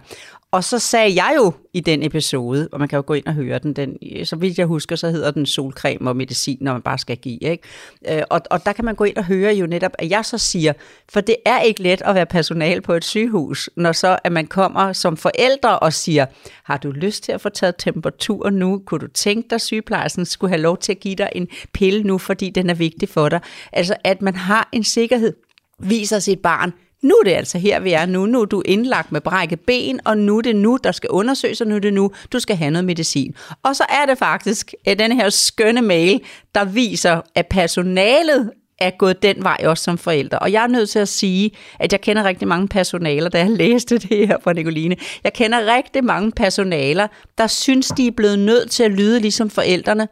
Og 0.51 0.63
så 0.63 0.79
sagde 0.79 1.23
jeg 1.23 1.33
jo 1.37 1.53
i 1.73 1.79
den 1.79 2.03
episode, 2.03 2.69
og 2.71 2.79
man 2.79 2.89
kan 2.89 2.97
jo 2.97 3.03
gå 3.07 3.13
ind 3.13 3.25
og 3.25 3.33
høre 3.33 3.59
den, 3.59 3.73
den 3.73 3.97
så 4.25 4.35
vidt 4.35 4.57
jeg 4.57 4.65
husker, 4.65 4.95
så 4.95 5.09
hedder 5.09 5.31
den 5.31 5.45
solcreme 5.45 6.09
og 6.09 6.15
medicin, 6.15 6.57
når 6.61 6.73
man 6.73 6.81
bare 6.81 6.97
skal 6.97 7.17
give. 7.17 7.43
Ikke? 7.43 7.63
Øh, 8.09 8.23
og, 8.29 8.41
og 8.49 8.65
der 8.65 8.73
kan 8.73 8.85
man 8.85 8.95
gå 8.95 9.03
ind 9.03 9.17
og 9.17 9.25
høre 9.25 9.53
jo 9.53 9.65
netop, 9.65 9.91
at 9.99 10.09
jeg 10.09 10.25
så 10.25 10.37
siger, 10.37 10.73
for 11.09 11.21
det 11.21 11.35
er 11.45 11.59
ikke 11.59 11.83
let 11.83 12.01
at 12.01 12.15
være 12.15 12.25
personal 12.25 12.81
på 12.81 12.93
et 12.93 13.05
sygehus, 13.05 13.69
når 13.75 13.91
så 13.91 14.19
at 14.23 14.31
man 14.31 14.47
kommer 14.47 14.93
som 14.93 15.17
forældre 15.17 15.79
og 15.79 15.93
siger, 15.93 16.25
har 16.63 16.77
du 16.77 16.91
lyst 16.91 17.23
til 17.23 17.31
at 17.31 17.41
få 17.41 17.49
taget 17.49 17.75
temperatur 17.77 18.49
nu? 18.49 18.81
Kunne 18.85 18.99
du 18.99 19.07
tænke 19.07 19.49
dig, 19.49 19.55
at 19.55 19.61
sygeplejersken 19.61 20.25
skulle 20.25 20.51
have 20.51 20.61
lov 20.61 20.77
til 20.77 20.91
at 20.91 20.99
give 20.99 21.15
dig 21.15 21.29
en 21.35 21.47
pille 21.73 22.03
nu, 22.03 22.17
fordi 22.17 22.49
den 22.49 22.69
er 22.69 22.73
vigtig 22.73 23.09
for 23.09 23.29
dig? 23.29 23.39
Altså, 23.71 23.95
at 24.03 24.21
man 24.21 24.35
har 24.35 24.69
en 24.71 24.83
sikkerhed, 24.83 25.33
viser 25.79 26.19
sit 26.19 26.39
barn, 26.39 26.73
nu 27.01 27.15
er 27.15 27.23
det 27.23 27.31
altså 27.31 27.57
her, 27.57 27.79
vi 27.79 27.91
er 27.91 28.05
nu. 28.05 28.25
Nu 28.25 28.41
er 28.41 28.45
du 28.45 28.61
indlagt 28.65 29.11
med 29.11 29.21
brækket 29.21 29.59
ben, 29.59 29.99
og 30.05 30.17
nu 30.17 30.37
er 30.37 30.41
det 30.41 30.55
nu, 30.55 30.77
der 30.83 30.91
skal 30.91 31.09
undersøges, 31.09 31.61
og 31.61 31.67
nu 31.67 31.75
er 31.75 31.79
det 31.79 31.93
nu, 31.93 32.11
du 32.33 32.39
skal 32.39 32.55
have 32.55 32.71
noget 32.71 32.85
medicin. 32.85 33.35
Og 33.63 33.75
så 33.75 33.83
er 33.89 34.05
det 34.05 34.17
faktisk 34.17 34.73
at 34.85 34.99
den 34.99 35.11
her 35.11 35.29
skønne 35.29 35.81
mail, 35.81 36.21
der 36.55 36.65
viser, 36.65 37.21
at 37.35 37.47
personalet 37.47 38.51
er 38.79 38.89
gået 38.89 39.23
den 39.23 39.43
vej 39.43 39.57
også 39.65 39.83
som 39.83 39.97
forældre. 39.97 40.39
Og 40.39 40.51
jeg 40.51 40.63
er 40.63 40.67
nødt 40.67 40.89
til 40.89 40.99
at 40.99 41.07
sige, 41.07 41.51
at 41.79 41.91
jeg 41.91 42.01
kender 42.01 42.23
rigtig 42.23 42.47
mange 42.47 42.67
personaler, 42.67 43.29
da 43.29 43.39
jeg 43.39 43.49
læste 43.61 43.97
det 43.97 44.27
her 44.27 44.37
fra 44.43 44.53
Nicoline. 44.53 44.95
Jeg 45.23 45.33
kender 45.33 45.75
rigtig 45.75 46.03
mange 46.03 46.31
personaler, 46.31 47.07
der 47.37 47.47
synes, 47.47 47.87
de 47.87 48.07
er 48.07 48.11
blevet 48.11 48.39
nødt 48.39 48.71
til 48.71 48.83
at 48.83 48.91
lyde 48.91 49.19
ligesom 49.19 49.49
forældrene, 49.49 50.07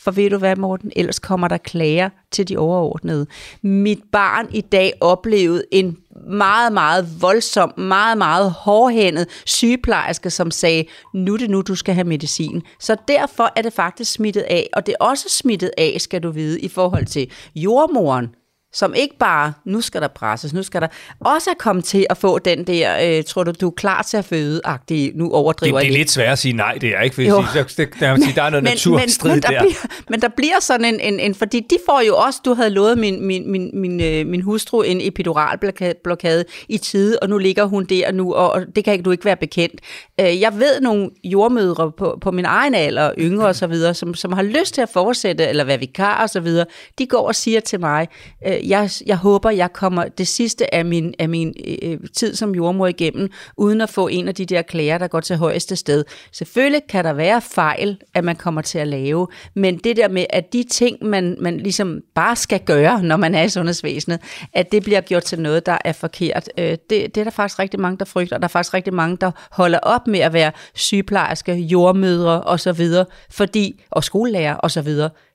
for 0.00 0.10
ved 0.10 0.30
du 0.30 0.38
hvad, 0.38 0.56
Morten? 0.56 0.92
Ellers 0.96 1.18
kommer 1.18 1.48
der 1.48 1.56
klager 1.56 2.08
til 2.30 2.48
de 2.48 2.56
overordnede. 2.56 3.26
Mit 3.62 4.00
barn 4.12 4.46
i 4.50 4.60
dag 4.60 4.92
oplevede 5.00 5.64
en 5.70 5.96
meget, 6.28 6.72
meget 6.72 7.22
voldsom, 7.22 7.72
meget, 7.76 8.18
meget 8.18 8.50
hårdhændet 8.50 9.26
sygeplejerske, 9.46 10.30
som 10.30 10.50
sagde, 10.50 10.84
nu 11.14 11.34
er 11.34 11.38
det 11.38 11.50
nu, 11.50 11.60
du 11.60 11.74
skal 11.74 11.94
have 11.94 12.04
medicin. 12.04 12.62
Så 12.80 12.96
derfor 13.08 13.52
er 13.56 13.62
det 13.62 13.72
faktisk 13.72 14.12
smittet 14.12 14.40
af, 14.42 14.68
og 14.72 14.86
det 14.86 14.94
er 15.00 15.04
også 15.04 15.28
smittet 15.28 15.70
af, 15.78 15.96
skal 15.98 16.22
du 16.22 16.30
vide, 16.30 16.60
i 16.60 16.68
forhold 16.68 17.06
til 17.06 17.30
jordmoren, 17.54 18.28
som 18.72 18.94
ikke 18.94 19.16
bare, 19.18 19.52
nu 19.64 19.80
skal 19.80 20.00
der 20.00 20.08
presses, 20.08 20.52
nu 20.52 20.62
skal 20.62 20.80
der 20.80 20.88
også 21.20 21.50
komme 21.58 21.82
til 21.82 22.06
at 22.10 22.16
få 22.16 22.38
den 22.38 22.64
der, 22.64 23.18
øh, 23.18 23.24
tror 23.24 23.44
du, 23.44 23.52
du 23.60 23.66
er 23.66 23.74
klar 23.76 24.02
til 24.02 24.16
at 24.16 24.24
føde 24.24 24.60
agtig 24.64 25.12
nu 25.14 25.32
overdriver 25.32 25.78
det, 25.78 25.86
det 25.86 25.94
er 25.94 25.98
lidt 25.98 26.10
svært 26.10 26.32
at 26.32 26.38
sige 26.38 26.52
nej, 26.52 26.78
det 26.80 26.96
er 26.96 27.00
ikke, 27.00 27.14
fordi 27.14 27.26
der, 27.26 27.44
der, 27.76 27.86
der, 28.00 28.16
men, 28.16 28.22
der 28.34 28.42
er 28.42 28.50
noget 28.50 28.64
naturstrid 28.64 29.30
men, 29.30 29.42
der. 29.42 29.48
der. 29.48 29.60
Bliver, 29.60 29.74
men 30.10 30.20
der 30.20 30.28
bliver 30.36 30.60
sådan 30.60 30.94
en, 30.94 31.00
en, 31.00 31.20
en, 31.20 31.34
fordi 31.34 31.60
de 31.70 31.76
får 31.86 32.02
jo 32.06 32.16
også, 32.16 32.40
du 32.44 32.54
havde 32.54 32.70
lovet 32.70 32.98
min, 32.98 33.26
min, 33.26 33.50
min, 33.50 33.70
min, 33.74 34.00
øh, 34.00 34.26
min 34.26 34.42
hustru 34.42 34.82
en 34.82 35.00
epiduralblokade 35.00 36.44
i 36.68 36.78
tide, 36.78 37.18
og 37.22 37.28
nu 37.28 37.38
ligger 37.38 37.64
hun 37.64 37.84
der 37.84 38.12
nu, 38.12 38.34
og, 38.34 38.50
og 38.50 38.62
det 38.76 38.84
kan 38.84 38.92
ikke, 38.92 39.02
du 39.02 39.10
ikke 39.10 39.24
være 39.24 39.36
bekendt. 39.36 39.80
Øh, 40.20 40.40
jeg 40.40 40.52
ved 40.54 40.80
nogle 40.80 41.10
jordmødre 41.24 41.92
på, 41.92 42.18
på 42.20 42.30
min 42.30 42.44
egen 42.44 42.74
alder, 42.74 43.12
yngre 43.18 43.46
og 43.46 43.56
så 43.56 43.66
videre, 43.66 43.94
som, 43.94 44.14
som 44.14 44.32
har 44.32 44.42
lyst 44.42 44.74
til 44.74 44.80
at 44.80 44.88
fortsætte, 44.88 45.46
eller 45.46 45.64
være 45.64 45.78
vikar 45.78 46.22
og 46.22 46.30
så 46.30 46.40
videre, 46.40 46.66
de 46.98 47.06
går 47.06 47.26
og 47.26 47.34
siger 47.34 47.60
til 47.60 47.80
mig, 47.80 48.08
øh, 48.46 48.59
jeg, 48.64 48.90
jeg 49.06 49.16
håber, 49.16 49.50
jeg 49.50 49.72
kommer 49.72 50.04
det 50.04 50.28
sidste 50.28 50.74
af 50.74 50.84
min, 50.84 51.14
af 51.18 51.28
min 51.28 51.54
øh, 51.66 51.76
øh, 51.82 51.98
tid 52.16 52.34
som 52.34 52.54
jordmor 52.54 52.86
igennem, 52.86 53.30
uden 53.56 53.80
at 53.80 53.90
få 53.90 54.08
en 54.08 54.28
af 54.28 54.34
de 54.34 54.46
der 54.46 54.62
klager, 54.62 54.98
der 54.98 55.06
går 55.06 55.20
til 55.20 55.36
højeste 55.36 55.76
sted. 55.76 56.04
Selvfølgelig 56.32 56.82
kan 56.88 57.04
der 57.04 57.12
være 57.12 57.40
fejl, 57.40 57.98
at 58.14 58.24
man 58.24 58.36
kommer 58.36 58.62
til 58.62 58.78
at 58.78 58.88
lave, 58.88 59.28
men 59.54 59.78
det 59.78 59.96
der 59.96 60.08
med, 60.08 60.26
at 60.30 60.52
de 60.52 60.64
ting, 60.70 60.96
man, 61.04 61.36
man 61.40 61.56
ligesom 61.56 62.00
bare 62.14 62.36
skal 62.36 62.60
gøre, 62.60 63.02
når 63.02 63.16
man 63.16 63.34
er 63.34 63.42
i 63.42 63.48
sundhedsvæsenet, 63.48 64.20
at 64.52 64.72
det 64.72 64.82
bliver 64.82 65.00
gjort 65.00 65.22
til 65.22 65.40
noget, 65.40 65.66
der 65.66 65.78
er 65.84 65.92
forkert, 65.92 66.48
øh, 66.58 66.64
det, 66.64 66.80
det 66.90 67.16
er 67.16 67.24
der 67.24 67.30
faktisk 67.30 67.58
rigtig 67.58 67.80
mange, 67.80 67.98
der 67.98 68.04
frygter. 68.04 68.38
Der 68.38 68.44
er 68.44 68.48
faktisk 68.48 68.74
rigtig 68.74 68.94
mange, 68.94 69.16
der 69.16 69.30
holder 69.50 69.78
op 69.82 70.06
med 70.06 70.20
at 70.20 70.32
være 70.32 70.52
sygeplejerske, 70.74 71.54
jordmødre 71.54 72.42
osv., 72.42 72.86
fordi, 73.30 73.84
og 73.90 74.04
skolelærer 74.04 74.56
osv., 74.62 74.88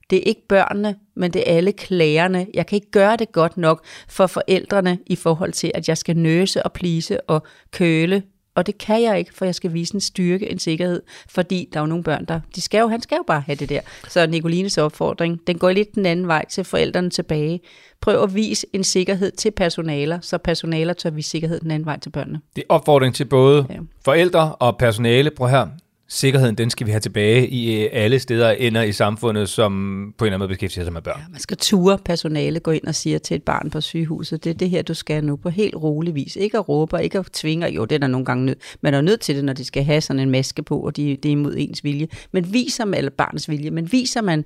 det 0.09 0.17
er 0.17 0.23
ikke 0.23 0.47
børnene, 0.47 0.95
men 1.15 1.31
det 1.31 1.51
er 1.51 1.57
alle 1.57 1.71
klagerne. 1.71 2.47
Jeg 2.53 2.67
kan 2.67 2.75
ikke 2.75 2.91
gøre 2.91 3.17
det 3.17 3.31
godt 3.31 3.57
nok 3.57 3.85
for 4.09 4.27
forældrene 4.27 4.97
i 5.07 5.15
forhold 5.15 5.51
til, 5.51 5.71
at 5.73 5.87
jeg 5.87 5.97
skal 5.97 6.17
nøse 6.17 6.63
og 6.63 6.73
plise 6.73 7.21
og 7.21 7.43
køle. 7.71 8.23
Og 8.55 8.67
det 8.67 8.77
kan 8.77 9.01
jeg 9.01 9.19
ikke, 9.19 9.33
for 9.33 9.45
jeg 9.45 9.55
skal 9.55 9.73
vise 9.73 9.95
en 9.95 10.01
styrke, 10.01 10.51
en 10.51 10.59
sikkerhed, 10.59 11.01
fordi 11.29 11.69
der 11.73 11.79
er 11.79 11.83
jo 11.83 11.87
nogle 11.87 12.03
børn, 12.03 12.25
der 12.25 12.39
de 12.55 12.61
skal 12.61 12.79
jo, 12.79 12.87
han 12.87 13.01
skal 13.01 13.15
jo 13.15 13.23
bare 13.27 13.41
have 13.41 13.55
det 13.55 13.69
der. 13.69 13.79
Så 14.09 14.27
Nicolines 14.27 14.77
opfordring, 14.77 15.39
den 15.47 15.57
går 15.57 15.71
lidt 15.71 15.95
den 15.95 16.05
anden 16.05 16.27
vej 16.27 16.45
til 16.49 16.63
forældrene 16.63 17.09
tilbage. 17.09 17.59
Prøv 18.01 18.23
at 18.23 18.35
vise 18.35 18.67
en 18.73 18.83
sikkerhed 18.83 19.31
til 19.31 19.51
personaler, 19.51 20.19
så 20.21 20.37
personaler 20.37 20.93
tør 20.93 21.09
vise 21.09 21.29
sikkerhed 21.29 21.59
den 21.59 21.71
anden 21.71 21.85
vej 21.85 21.99
til 21.99 22.09
børnene. 22.09 22.39
Det 22.55 22.61
er 22.61 22.73
opfordring 22.73 23.15
til 23.15 23.25
både 23.25 23.65
ja. 23.69 23.75
forældre 24.05 24.55
og 24.55 24.77
personale. 24.77 25.31
Prøv 25.31 25.47
her, 25.47 25.67
sikkerheden, 26.07 26.55
den 26.55 26.69
skal 26.69 26.87
vi 26.87 26.91
have 26.91 26.99
tilbage 26.99 27.47
i 27.47 27.83
øh, 27.83 27.89
alle 27.91 28.19
steder 28.19 28.51
ender 28.51 28.81
i 28.81 28.91
samfundet, 28.91 29.49
som 29.49 29.71
på 30.17 30.25
en 30.25 30.27
eller 30.27 30.33
anden 30.33 30.39
måde 30.39 30.49
beskæftiger 30.49 30.83
sig 30.83 30.93
med 30.93 31.01
børn. 31.01 31.19
Ja, 31.19 31.25
man 31.31 31.39
skal 31.39 31.57
ture 31.57 31.97
personale, 32.05 32.59
gå 32.59 32.71
ind 32.71 32.87
og 32.87 32.95
sige 32.95 33.19
til 33.19 33.35
et 33.35 33.43
barn 33.43 33.69
på 33.69 33.81
sygehuset, 33.81 34.43
det 34.43 34.49
er 34.49 34.53
det 34.53 34.69
her, 34.69 34.81
du 34.81 34.93
skal 34.93 35.23
nu 35.23 35.35
på 35.35 35.49
helt 35.49 35.75
rolig 35.75 36.15
vis. 36.15 36.35
Ikke 36.35 36.57
at 36.57 36.69
råbe, 36.69 37.03
ikke 37.03 37.19
at 37.19 37.25
tvinge, 37.25 37.67
jo, 37.67 37.85
det 37.85 37.95
er 37.95 37.99
der 37.99 38.07
nogle 38.07 38.25
gange 38.25 38.45
nødt. 38.45 38.57
Man 38.81 38.93
er 38.93 39.01
nødt 39.01 39.21
til 39.21 39.35
det, 39.35 39.43
når 39.45 39.53
de 39.53 39.65
skal 39.65 39.83
have 39.83 40.01
sådan 40.01 40.19
en 40.19 40.31
maske 40.31 40.63
på, 40.63 40.79
og 40.79 40.97
de, 40.97 41.17
det 41.23 41.29
er 41.29 41.33
imod 41.33 41.55
ens 41.57 41.83
vilje. 41.83 42.07
Men 42.31 42.53
viser 42.53 42.85
man, 42.85 42.97
eller 42.97 43.11
barnets 43.11 43.49
vilje, 43.49 43.71
men 43.71 43.91
viser 43.91 44.21
man, 44.21 44.45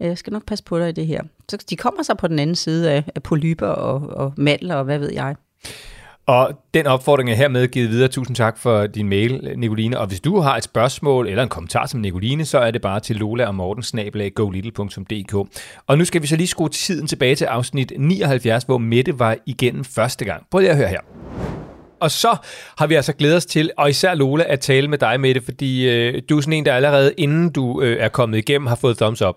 jeg 0.00 0.18
skal 0.18 0.32
nok 0.32 0.46
passe 0.46 0.64
på 0.64 0.78
dig 0.78 0.88
i 0.88 0.92
det 0.92 1.06
her. 1.06 1.22
Så 1.48 1.58
de 1.70 1.76
kommer 1.76 2.02
så 2.02 2.14
på 2.14 2.28
den 2.28 2.38
anden 2.38 2.56
side 2.56 2.90
af, 2.90 3.04
af 3.14 3.22
polyper 3.22 3.66
og, 3.66 4.16
og 4.16 4.32
mandler 4.36 4.74
og 4.74 4.84
hvad 4.84 4.98
ved 4.98 5.12
jeg. 5.12 5.34
Og 6.26 6.62
den 6.74 6.86
opfordring 6.86 7.30
er 7.30 7.34
hermed 7.34 7.68
givet 7.68 7.90
videre. 7.90 8.08
Tusind 8.08 8.36
tak 8.36 8.58
for 8.58 8.86
din 8.86 9.08
mail, 9.08 9.52
Nicoline. 9.56 9.98
Og 9.98 10.06
hvis 10.06 10.20
du 10.20 10.40
har 10.40 10.56
et 10.56 10.64
spørgsmål 10.64 11.28
eller 11.28 11.42
en 11.42 11.48
kommentar 11.48 11.86
som 11.86 12.00
Nicoline, 12.00 12.44
så 12.44 12.58
er 12.58 12.70
det 12.70 12.82
bare 12.82 13.00
til 13.00 13.16
Lola 13.16 13.46
og 13.46 13.54
Morten 13.54 14.32
golittle.dk. 14.34 15.34
Og 15.86 15.98
nu 15.98 16.04
skal 16.04 16.22
vi 16.22 16.26
så 16.26 16.36
lige 16.36 16.46
skrue 16.46 16.68
tiden 16.68 17.06
tilbage 17.06 17.34
til 17.34 17.44
afsnit 17.44 17.92
79, 17.98 18.64
hvor 18.64 18.78
Mette 18.78 19.18
var 19.18 19.36
igennem 19.46 19.84
første 19.84 20.24
gang. 20.24 20.46
Prøv 20.50 20.60
lige 20.60 20.70
at 20.70 20.76
høre 20.76 20.88
her. 20.88 21.00
Og 22.00 22.10
så 22.10 22.36
har 22.78 22.86
vi 22.86 22.94
altså 22.94 23.12
glædet 23.12 23.36
os 23.36 23.46
til, 23.46 23.70
og 23.76 23.90
især 23.90 24.14
Lola, 24.14 24.44
at 24.48 24.60
tale 24.60 24.88
med 24.88 24.98
dig, 24.98 25.20
Mette, 25.20 25.40
fordi 25.44 25.88
øh, 25.88 26.22
du 26.28 26.36
er 26.36 26.40
sådan 26.40 26.52
en, 26.52 26.64
der 26.64 26.72
allerede 26.72 27.12
inden 27.16 27.52
du 27.52 27.82
øh, 27.82 27.96
er 28.00 28.08
kommet 28.08 28.38
igennem, 28.38 28.66
har 28.66 28.76
fået 28.76 28.98
thumbs 28.98 29.22
up. 29.22 29.36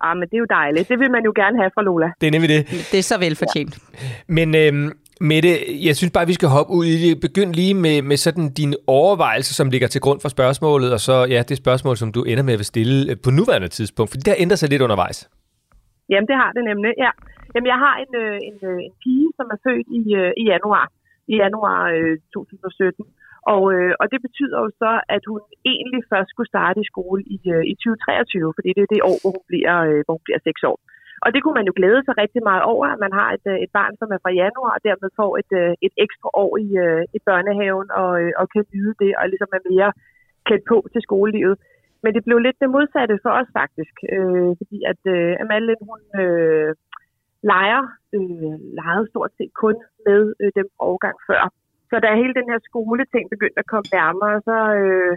Ah, 0.00 0.16
men 0.16 0.28
det 0.28 0.34
er 0.34 0.38
jo 0.38 0.46
dejligt. 0.50 0.88
Det 0.88 0.98
vil 0.98 1.10
man 1.10 1.24
jo 1.24 1.32
gerne 1.36 1.58
have 1.58 1.70
fra 1.74 1.82
Lola. 1.82 2.10
Det 2.20 2.26
er 2.26 2.30
nemlig 2.30 2.48
det. 2.48 2.88
Det 2.92 2.98
er 2.98 3.02
så 3.02 3.18
velfortjent. 3.18 3.78
Ja. 3.92 4.08
Men 4.28 4.54
øh, 4.54 4.92
Mette, 5.20 5.48
jeg 5.88 5.94
synes 5.96 6.12
bare, 6.16 6.26
vi 6.26 6.38
skal 6.38 6.48
hoppe 6.56 6.72
ud 6.78 6.84
i 6.94 6.96
det. 7.04 7.12
Begynd 7.26 7.50
lige 7.60 7.74
med, 7.84 7.96
med 8.10 8.16
sådan 8.26 8.48
dine 8.60 8.76
overvejelser, 8.86 9.54
som 9.60 9.70
ligger 9.70 9.88
til 9.88 10.00
grund 10.04 10.20
for 10.20 10.30
spørgsmålet, 10.36 10.88
og 10.96 11.00
så 11.08 11.14
ja, 11.34 11.40
det 11.48 11.56
spørgsmål, 11.64 11.96
som 11.96 12.12
du 12.16 12.20
ender 12.30 12.44
med 12.48 12.54
at 12.54 12.66
stille 12.74 12.96
øh, 13.10 13.16
på 13.24 13.30
nuværende 13.38 13.70
tidspunkt, 13.78 14.08
for 14.10 14.16
det 14.18 14.26
der 14.30 14.42
ændrer 14.44 14.58
sig 14.60 14.68
lidt 14.70 14.82
undervejs. 14.86 15.18
Jamen, 16.10 16.28
det 16.30 16.36
har 16.42 16.50
det 16.56 16.62
nemlig, 16.70 16.92
ja. 17.04 17.10
Jamen, 17.54 17.68
jeg 17.72 17.78
har 17.84 17.94
en, 18.04 18.12
øh, 18.24 18.36
en, 18.48 18.58
øh, 18.70 18.78
en 18.88 18.94
pige, 19.02 19.28
som 19.38 19.46
er 19.54 19.58
født 19.66 19.88
i, 20.00 20.02
øh, 20.20 20.32
i 20.42 20.44
januar, 20.52 20.86
i 21.32 21.34
januar 21.44 21.80
øh, 21.96 22.14
2017. 22.34 23.04
Og, 23.54 23.62
øh, 23.74 23.92
og 24.00 24.06
det 24.12 24.20
betyder 24.26 24.58
jo 24.64 24.68
så, 24.82 24.92
at 25.16 25.22
hun 25.30 25.40
egentlig 25.72 26.02
først 26.12 26.28
skulle 26.30 26.52
starte 26.54 26.78
i 26.80 26.90
skole 26.92 27.22
i, 27.36 27.38
øh, 27.54 27.64
i 27.72 27.74
2023, 27.74 28.54
fordi 28.56 28.70
det 28.76 28.82
er 28.82 28.92
det 28.94 29.06
år, 29.10 29.18
hvor 29.22 29.32
hun 29.36 29.46
bliver, 29.50 29.76
øh, 29.88 30.00
hvor 30.04 30.14
hun 30.16 30.26
bliver 30.26 30.40
6 30.48 30.62
år. 30.70 30.78
Og 31.24 31.28
det 31.32 31.40
kunne 31.40 31.58
man 31.58 31.68
jo 31.70 31.74
glæde 31.78 32.02
sig 32.04 32.14
rigtig 32.22 32.42
meget 32.50 32.62
over, 32.72 32.86
at 32.94 33.02
man 33.04 33.12
har 33.20 33.28
et, 33.36 33.46
øh, 33.52 33.58
et 33.64 33.70
barn, 33.78 33.94
som 34.00 34.08
er 34.14 34.20
fra 34.22 34.36
januar, 34.42 34.72
og 34.76 34.84
dermed 34.88 35.08
får 35.20 35.32
et, 35.42 35.52
øh, 35.60 35.72
et 35.86 35.94
ekstra 36.04 36.28
år 36.42 36.52
i, 36.66 36.68
øh, 36.86 37.02
i 37.16 37.18
børnehaven, 37.28 37.88
og, 38.02 38.10
og 38.40 38.44
kan 38.52 38.64
nyde 38.74 38.94
det, 39.02 39.12
og 39.18 39.24
ligesom 39.32 39.50
er 39.58 39.68
mere 39.72 39.90
klædt 40.46 40.64
på 40.70 40.78
til 40.92 41.02
skolelivet. 41.06 41.56
Men 42.02 42.14
det 42.14 42.22
blev 42.24 42.38
lidt 42.38 42.58
det 42.62 42.70
modsatte 42.76 43.16
for 43.24 43.32
os 43.40 43.50
faktisk, 43.60 43.96
øh, 44.14 44.50
fordi 44.60 44.78
at 44.92 45.00
øh, 45.14 45.42
Amalie, 45.42 45.76
hun 45.88 46.00
øh, 46.22 46.70
leger, 47.52 47.82
øh, 48.16 48.56
legede 48.78 49.10
stort 49.12 49.32
set 49.38 49.52
kun 49.62 49.76
med 50.06 50.20
øh, 50.42 50.50
dem 50.58 50.68
overgang 50.86 51.16
før. 51.28 51.42
Så 51.90 51.94
da 52.00 52.20
hele 52.22 52.34
den 52.38 52.48
her 52.50 52.60
skoleting 52.68 53.24
begyndte 53.34 53.58
at 53.62 53.70
komme 53.72 53.88
nærmere, 53.98 54.36
så, 54.48 54.58
øh, 54.80 55.14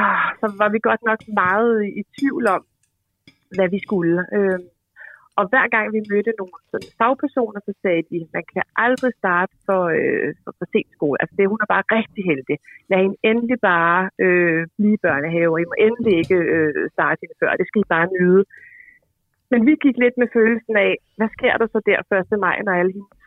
øh, 0.00 0.26
så 0.40 0.46
var 0.60 0.68
vi 0.74 0.78
godt 0.88 1.02
nok 1.10 1.20
meget 1.42 1.72
i 2.00 2.02
tvivl 2.16 2.44
om, 2.56 2.62
hvad 3.56 3.68
vi 3.74 3.78
skulle. 3.86 4.18
Øh, 4.36 4.58
og 5.38 5.44
hver 5.50 5.66
gang 5.74 5.86
vi 5.94 6.00
mødte 6.12 6.32
nogle 6.40 6.58
sådan 6.72 6.92
fagpersoner, 7.00 7.60
så 7.66 7.72
sagde 7.82 8.02
de, 8.10 8.18
man 8.36 8.44
kan 8.52 8.64
aldrig 8.86 9.12
starte 9.22 9.54
for, 9.66 9.82
øh, 9.98 10.28
for, 10.42 10.52
for 10.58 10.66
sent 10.72 10.90
skole. 10.96 11.16
Altså 11.22 11.34
det, 11.36 11.52
hun 11.52 11.64
er 11.64 11.72
bare 11.74 11.90
rigtig 11.98 12.22
heldig. 12.30 12.56
Lad 12.90 12.98
hende 13.04 13.18
endelig 13.30 13.58
bare 13.72 14.00
øh, 14.24 14.62
blive 14.78 14.98
børnehave, 15.06 15.52
I 15.62 15.68
må 15.70 15.74
endelig 15.86 16.14
ikke 16.22 16.38
øh, 16.56 16.90
starte 16.96 17.20
hende 17.22 17.36
før. 17.42 17.50
Det 17.60 17.66
skal 17.68 17.82
I 17.84 17.92
bare 17.96 18.08
nyde. 18.18 18.42
Men 19.52 19.60
vi 19.68 19.72
gik 19.84 19.96
lidt 20.04 20.16
med 20.22 20.28
følelsen 20.38 20.74
af, 20.86 20.92
hvad 21.18 21.30
sker 21.36 21.54
der 21.60 21.66
så 21.72 21.78
der 21.88 21.98
1. 22.34 22.40
maj, 22.46 22.56
når 22.66 22.74
alle 22.80 22.92
hendes 22.96 23.18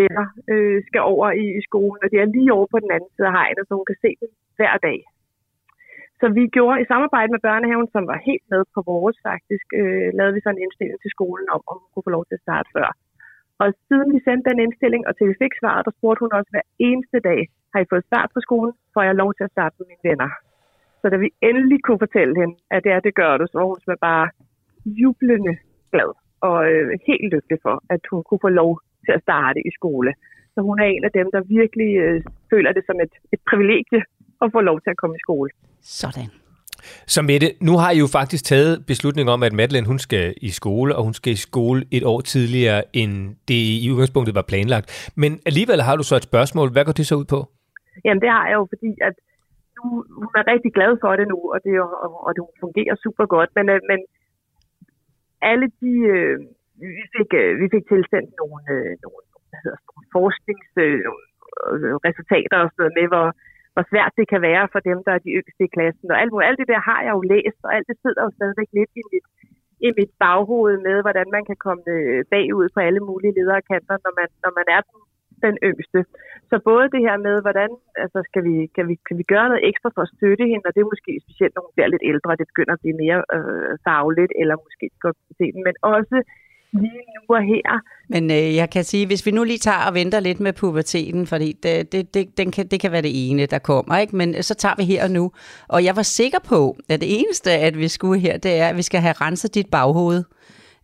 venner 0.00 0.26
øh, 0.52 0.78
skal 0.88 1.02
over 1.12 1.28
i, 1.44 1.46
i 1.58 1.62
skolen, 1.68 2.00
og 2.04 2.08
de 2.10 2.16
er 2.16 2.34
lige 2.36 2.52
over 2.56 2.66
på 2.70 2.78
den 2.84 2.90
anden 2.96 3.10
side 3.16 3.28
af 3.30 3.34
hegnet, 3.38 3.64
så 3.66 3.72
hun 3.78 3.88
kan 3.90 3.98
se 4.04 4.10
dem 4.20 4.30
hver 4.58 4.74
dag. 4.88 4.98
Så 6.20 6.26
vi 6.38 6.42
gjorde 6.56 6.80
i 6.80 6.90
samarbejde 6.92 7.30
med 7.34 7.44
børnehaven, 7.48 7.88
som 7.94 8.04
var 8.12 8.26
helt 8.28 8.46
med 8.52 8.62
på 8.74 8.80
vores 8.92 9.16
faktisk, 9.28 9.66
øh, 9.80 10.08
lavede 10.18 10.34
vi 10.34 10.40
så 10.42 10.50
en 10.52 10.64
indstilling 10.64 10.98
til 11.00 11.14
skolen 11.16 11.46
om, 11.54 11.60
om 11.70 11.76
hun 11.80 11.88
kunne 11.90 12.08
få 12.08 12.14
lov 12.16 12.24
til 12.26 12.38
at 12.38 12.44
starte 12.46 12.68
før. 12.76 12.88
Og 13.62 13.66
siden 13.88 14.08
vi 14.14 14.20
sendte 14.26 14.50
den 14.50 14.58
indstilling, 14.64 15.02
og 15.08 15.12
til 15.14 15.28
vi 15.32 15.40
fik 15.42 15.54
svaret, 15.60 15.86
der 15.86 15.92
spurgte 15.98 16.22
hun 16.24 16.36
også 16.38 16.50
hver 16.54 16.66
eneste 16.88 17.18
dag, 17.28 17.40
har 17.72 17.80
I 17.80 17.90
fået 17.92 18.08
start 18.10 18.30
på 18.34 18.40
skolen, 18.46 18.72
får 18.94 19.02
jeg 19.08 19.14
lov 19.22 19.30
til 19.34 19.44
at 19.44 19.54
starte 19.56 19.74
med 19.78 19.86
mine 19.90 20.06
venner. 20.10 20.30
Så 21.00 21.06
da 21.12 21.16
vi 21.24 21.28
endelig 21.48 21.78
kunne 21.82 22.04
fortælle 22.06 22.34
hende, 22.40 22.56
at 22.74 22.80
det 22.84 22.92
er, 22.92 23.00
det 23.00 23.14
gør 23.20 23.32
du, 23.36 23.44
så 23.46 23.58
var 23.58 23.66
hun 23.70 23.80
bare 24.08 24.26
jublende 25.00 25.54
glad 25.92 26.10
og 26.48 26.58
øh, 26.72 26.98
helt 27.08 27.26
lykkelig 27.34 27.58
for, 27.66 27.76
at 27.94 28.02
hun 28.10 28.22
kunne 28.26 28.44
få 28.46 28.52
lov 28.62 28.70
til 29.04 29.12
at 29.16 29.24
starte 29.26 29.60
i 29.68 29.70
skole. 29.78 30.10
Så 30.54 30.58
hun 30.68 30.76
er 30.82 30.88
en 30.94 31.04
af 31.08 31.12
dem, 31.18 31.26
der 31.34 31.50
virkelig 31.58 31.90
øh, 32.04 32.22
føler 32.52 32.70
det 32.72 32.84
som 32.86 32.96
et, 33.04 33.14
et 33.34 33.40
privilegie 33.50 34.02
at 34.42 34.52
få 34.52 34.60
lov 34.60 34.76
til 34.80 34.90
at 34.90 35.00
komme 35.02 35.16
i 35.16 35.24
skole. 35.26 35.50
Sådan. 35.84 36.30
Så 37.06 37.22
Mette, 37.22 37.48
nu 37.68 37.72
har 37.82 37.90
I 37.90 37.98
jo 38.04 38.08
faktisk 38.18 38.44
taget 38.44 38.86
beslutning 38.86 39.26
om, 39.34 39.42
at 39.42 39.52
Madeleine 39.52 39.86
hun 39.86 39.98
skal 39.98 40.34
i 40.48 40.50
skole, 40.60 40.96
og 40.96 41.04
hun 41.04 41.14
skal 41.14 41.32
i 41.32 41.44
skole 41.48 41.80
et 41.96 42.04
år 42.12 42.20
tidligere, 42.20 42.82
end 43.00 43.12
det 43.48 43.60
i 43.84 43.86
udgangspunktet 43.92 44.34
var 44.34 44.46
planlagt. 44.52 44.86
Men 45.16 45.30
alligevel 45.46 45.80
har 45.88 45.96
du 45.96 46.02
så 46.02 46.16
et 46.16 46.28
spørgsmål. 46.30 46.72
Hvad 46.72 46.84
går 46.84 46.92
det 46.92 47.06
så 47.06 47.14
ud 47.22 47.28
på? 47.34 47.40
Jamen 48.04 48.20
det 48.24 48.30
har 48.36 48.44
jeg 48.48 48.56
jo, 48.60 48.64
fordi 48.72 48.90
at 49.08 49.14
nu, 49.76 49.84
hun 50.22 50.32
er 50.40 50.44
rigtig 50.52 50.72
glad 50.78 50.92
for 51.02 51.12
det 51.18 51.26
nu, 51.32 51.38
og 51.54 51.58
det, 51.64 51.72
og, 52.04 52.10
og 52.26 52.30
det 52.36 52.42
fungerer 52.64 52.94
super 53.04 53.26
godt. 53.34 53.50
Men, 53.56 53.66
øh, 53.74 53.80
men 53.90 54.00
alle 55.50 55.66
de, 55.80 55.92
øh, 56.14 56.36
vi, 56.98 57.04
fik, 57.16 57.30
øh, 57.42 57.50
vi 57.60 57.66
fik 57.74 57.84
tilsendt 57.92 58.30
nogle, 58.40 58.60
nogle, 59.04 59.22
hvad 59.50 59.60
hedder, 59.64 59.80
nogle 59.88 60.04
forskningsresultater 60.16 62.58
og 62.64 62.68
sådan 62.70 62.80
noget 62.82 62.96
med, 62.98 63.06
hvor, 63.12 63.26
hvor 63.74 63.84
svært 63.90 64.12
det 64.18 64.26
kan 64.32 64.42
være 64.50 64.64
for 64.72 64.80
dem, 64.88 64.98
der 65.06 65.12
er 65.14 65.22
de 65.26 65.34
yngste 65.38 65.64
i 65.64 65.74
klassen. 65.76 66.06
Og 66.12 66.18
alt, 66.20 66.32
alt 66.48 66.58
det 66.60 66.68
der 66.74 66.80
har 66.90 67.00
jeg 67.06 67.12
jo 67.16 67.22
læst, 67.34 67.60
og 67.66 67.70
alt 67.76 67.88
det 67.90 67.96
sidder 68.02 68.22
jo 68.26 68.30
stadigvæk 68.38 68.70
lidt 68.78 68.92
i 69.00 69.02
mit, 69.12 69.26
i 69.86 69.88
mit 69.98 70.12
baghoved 70.24 70.76
med, 70.86 70.96
hvordan 71.04 71.28
man 71.36 71.44
kan 71.48 71.58
komme 71.66 71.84
øh, 71.96 72.24
bagud 72.32 72.68
på 72.74 72.80
alle 72.88 73.02
mulige 73.08 73.36
lederkanter, 73.38 73.96
når 74.04 74.12
man, 74.20 74.28
når 74.44 74.52
man 74.58 74.66
er 74.76 74.80
den, 74.88 75.00
den 75.46 75.56
yngste. 75.68 76.00
Så 76.50 76.56
både 76.70 76.86
det 76.94 77.02
her 77.06 77.16
med, 77.26 77.36
hvordan 77.44 77.70
altså 78.04 78.18
skal 78.28 78.42
vi, 78.48 78.56
kan, 78.76 78.84
vi, 78.90 78.94
kan 79.08 79.16
vi 79.20 79.24
gøre 79.34 79.48
noget 79.48 79.66
ekstra 79.70 79.90
for 79.94 80.02
at 80.04 80.12
støtte 80.16 80.44
hende, 80.50 80.66
og 80.66 80.72
det 80.74 80.80
er 80.80 80.92
måske 80.94 81.12
specielt, 81.26 81.54
når 81.54 81.62
hun 81.66 81.74
bliver 81.74 81.92
lidt 81.92 82.08
ældre, 82.12 82.38
det 82.40 82.50
begynder 82.52 82.74
at 82.74 82.82
blive 82.84 83.00
mere 83.04 83.20
øh, 83.36 83.72
fagligt, 83.86 84.32
eller 84.40 84.56
måske 84.66 84.86
godt 85.04 85.18
men 85.66 85.74
også 85.94 86.16
lige 86.74 86.92
nu 86.92 87.34
og 87.34 87.42
her. 87.42 87.80
Men 88.08 88.30
øh, 88.30 88.54
jeg 88.54 88.70
kan 88.70 88.84
sige, 88.84 89.06
hvis 89.06 89.26
vi 89.26 89.30
nu 89.30 89.44
lige 89.44 89.58
tager 89.58 89.86
og 89.86 89.94
venter 89.94 90.20
lidt 90.20 90.40
med 90.40 90.52
puberteten, 90.52 91.26
fordi 91.26 91.52
det, 91.62 91.92
det, 91.92 92.14
det, 92.14 92.38
den 92.38 92.50
kan, 92.50 92.66
det 92.66 92.80
kan 92.80 92.92
være 92.92 93.02
det 93.02 93.30
ene, 93.30 93.46
der 93.46 93.58
kommer, 93.58 93.98
ikke? 93.98 94.16
men 94.16 94.42
så 94.42 94.54
tager 94.54 94.74
vi 94.78 94.84
her 94.84 95.04
og 95.04 95.10
nu. 95.10 95.32
Og 95.68 95.84
jeg 95.84 95.96
var 95.96 96.02
sikker 96.02 96.38
på, 96.38 96.76
at 96.88 97.00
det 97.00 97.18
eneste, 97.20 97.50
at 97.50 97.78
vi 97.78 97.88
skulle 97.88 98.20
her, 98.20 98.36
det 98.38 98.58
er, 98.60 98.68
at 98.68 98.76
vi 98.76 98.82
skal 98.82 99.00
have 99.00 99.14
renset 99.20 99.54
dit 99.54 99.66
baghoved. 99.70 100.24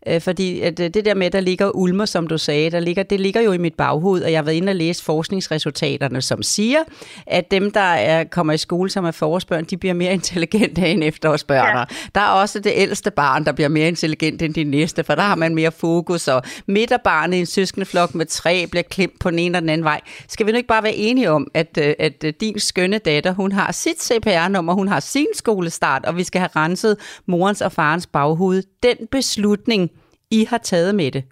Øh, 0.07 0.21
fordi 0.21 0.61
at 0.61 0.79
øh, 0.79 0.89
det 0.89 1.05
der 1.05 1.13
med, 1.13 1.31
der 1.31 1.39
ligger 1.39 1.75
ulmer, 1.75 2.05
som 2.05 2.27
du 2.27 2.37
sagde, 2.37 2.71
der 2.71 2.79
ligger, 2.79 3.03
det 3.03 3.19
ligger 3.19 3.41
jo 3.41 3.51
i 3.51 3.57
mit 3.57 3.73
baghoved, 3.73 4.23
og 4.23 4.31
jeg 4.31 4.37
har 4.37 4.43
været 4.43 4.55
inde 4.55 4.69
og 4.69 4.75
læse 4.75 5.03
forskningsresultaterne, 5.03 6.21
som 6.21 6.43
siger, 6.43 6.79
at 7.27 7.51
dem, 7.51 7.71
der 7.71 7.79
er, 7.79 8.23
kommer 8.23 8.53
i 8.53 8.57
skole 8.57 8.89
som 8.89 9.05
er 9.05 9.11
forårsbørn, 9.11 9.63
de 9.63 9.77
bliver 9.77 9.93
mere 9.93 10.13
intelligente 10.21 10.87
end 10.87 11.03
efterårsbørn. 11.03 11.77
Ja. 11.77 11.83
Der 12.15 12.21
er 12.21 12.29
også 12.29 12.59
det 12.59 12.71
ældste 12.75 13.11
barn, 13.11 13.45
der 13.45 13.51
bliver 13.51 13.69
mere 13.69 13.87
intelligent 13.87 14.41
end 14.41 14.53
de 14.53 14.63
næste, 14.63 15.03
for 15.03 15.15
der 15.15 15.21
har 15.21 15.35
man 15.35 15.55
mere 15.55 15.71
fokus, 15.71 16.27
og 16.27 16.43
midterbarnet 16.67 17.37
i 17.37 17.39
en 17.39 17.45
søskendeflok 17.45 18.15
med 18.15 18.25
tre 18.25 18.67
bliver 18.67 18.83
klemt 18.83 19.19
på 19.19 19.29
den 19.29 19.39
ene 19.39 19.57
og 19.57 19.61
den 19.61 19.69
anden 19.69 19.85
vej. 19.85 20.01
Skal 20.27 20.45
vi 20.45 20.51
nu 20.51 20.57
ikke 20.57 20.67
bare 20.67 20.83
være 20.83 20.95
enige 20.95 21.31
om, 21.31 21.47
at, 21.53 21.77
øh, 21.81 21.93
at 21.99 22.25
din 22.41 22.59
skønne 22.59 22.97
datter, 22.97 23.33
hun 23.33 23.51
har 23.51 23.71
sit 23.71 24.03
CPR-nummer, 24.03 24.73
hun 24.73 24.87
har 24.87 24.99
sin 24.99 25.27
skolestart, 25.35 26.05
og 26.05 26.17
vi 26.17 26.23
skal 26.23 26.39
have 26.39 26.49
renset 26.55 26.97
morens 27.25 27.61
og 27.61 27.71
farens 27.71 28.07
baghoved. 28.07 28.63
Den 28.83 28.95
beslutning, 29.11 29.90
i 30.31 30.45
har 30.49 30.57
taget 30.57 30.95
med 30.95 31.11
det, 31.11 31.23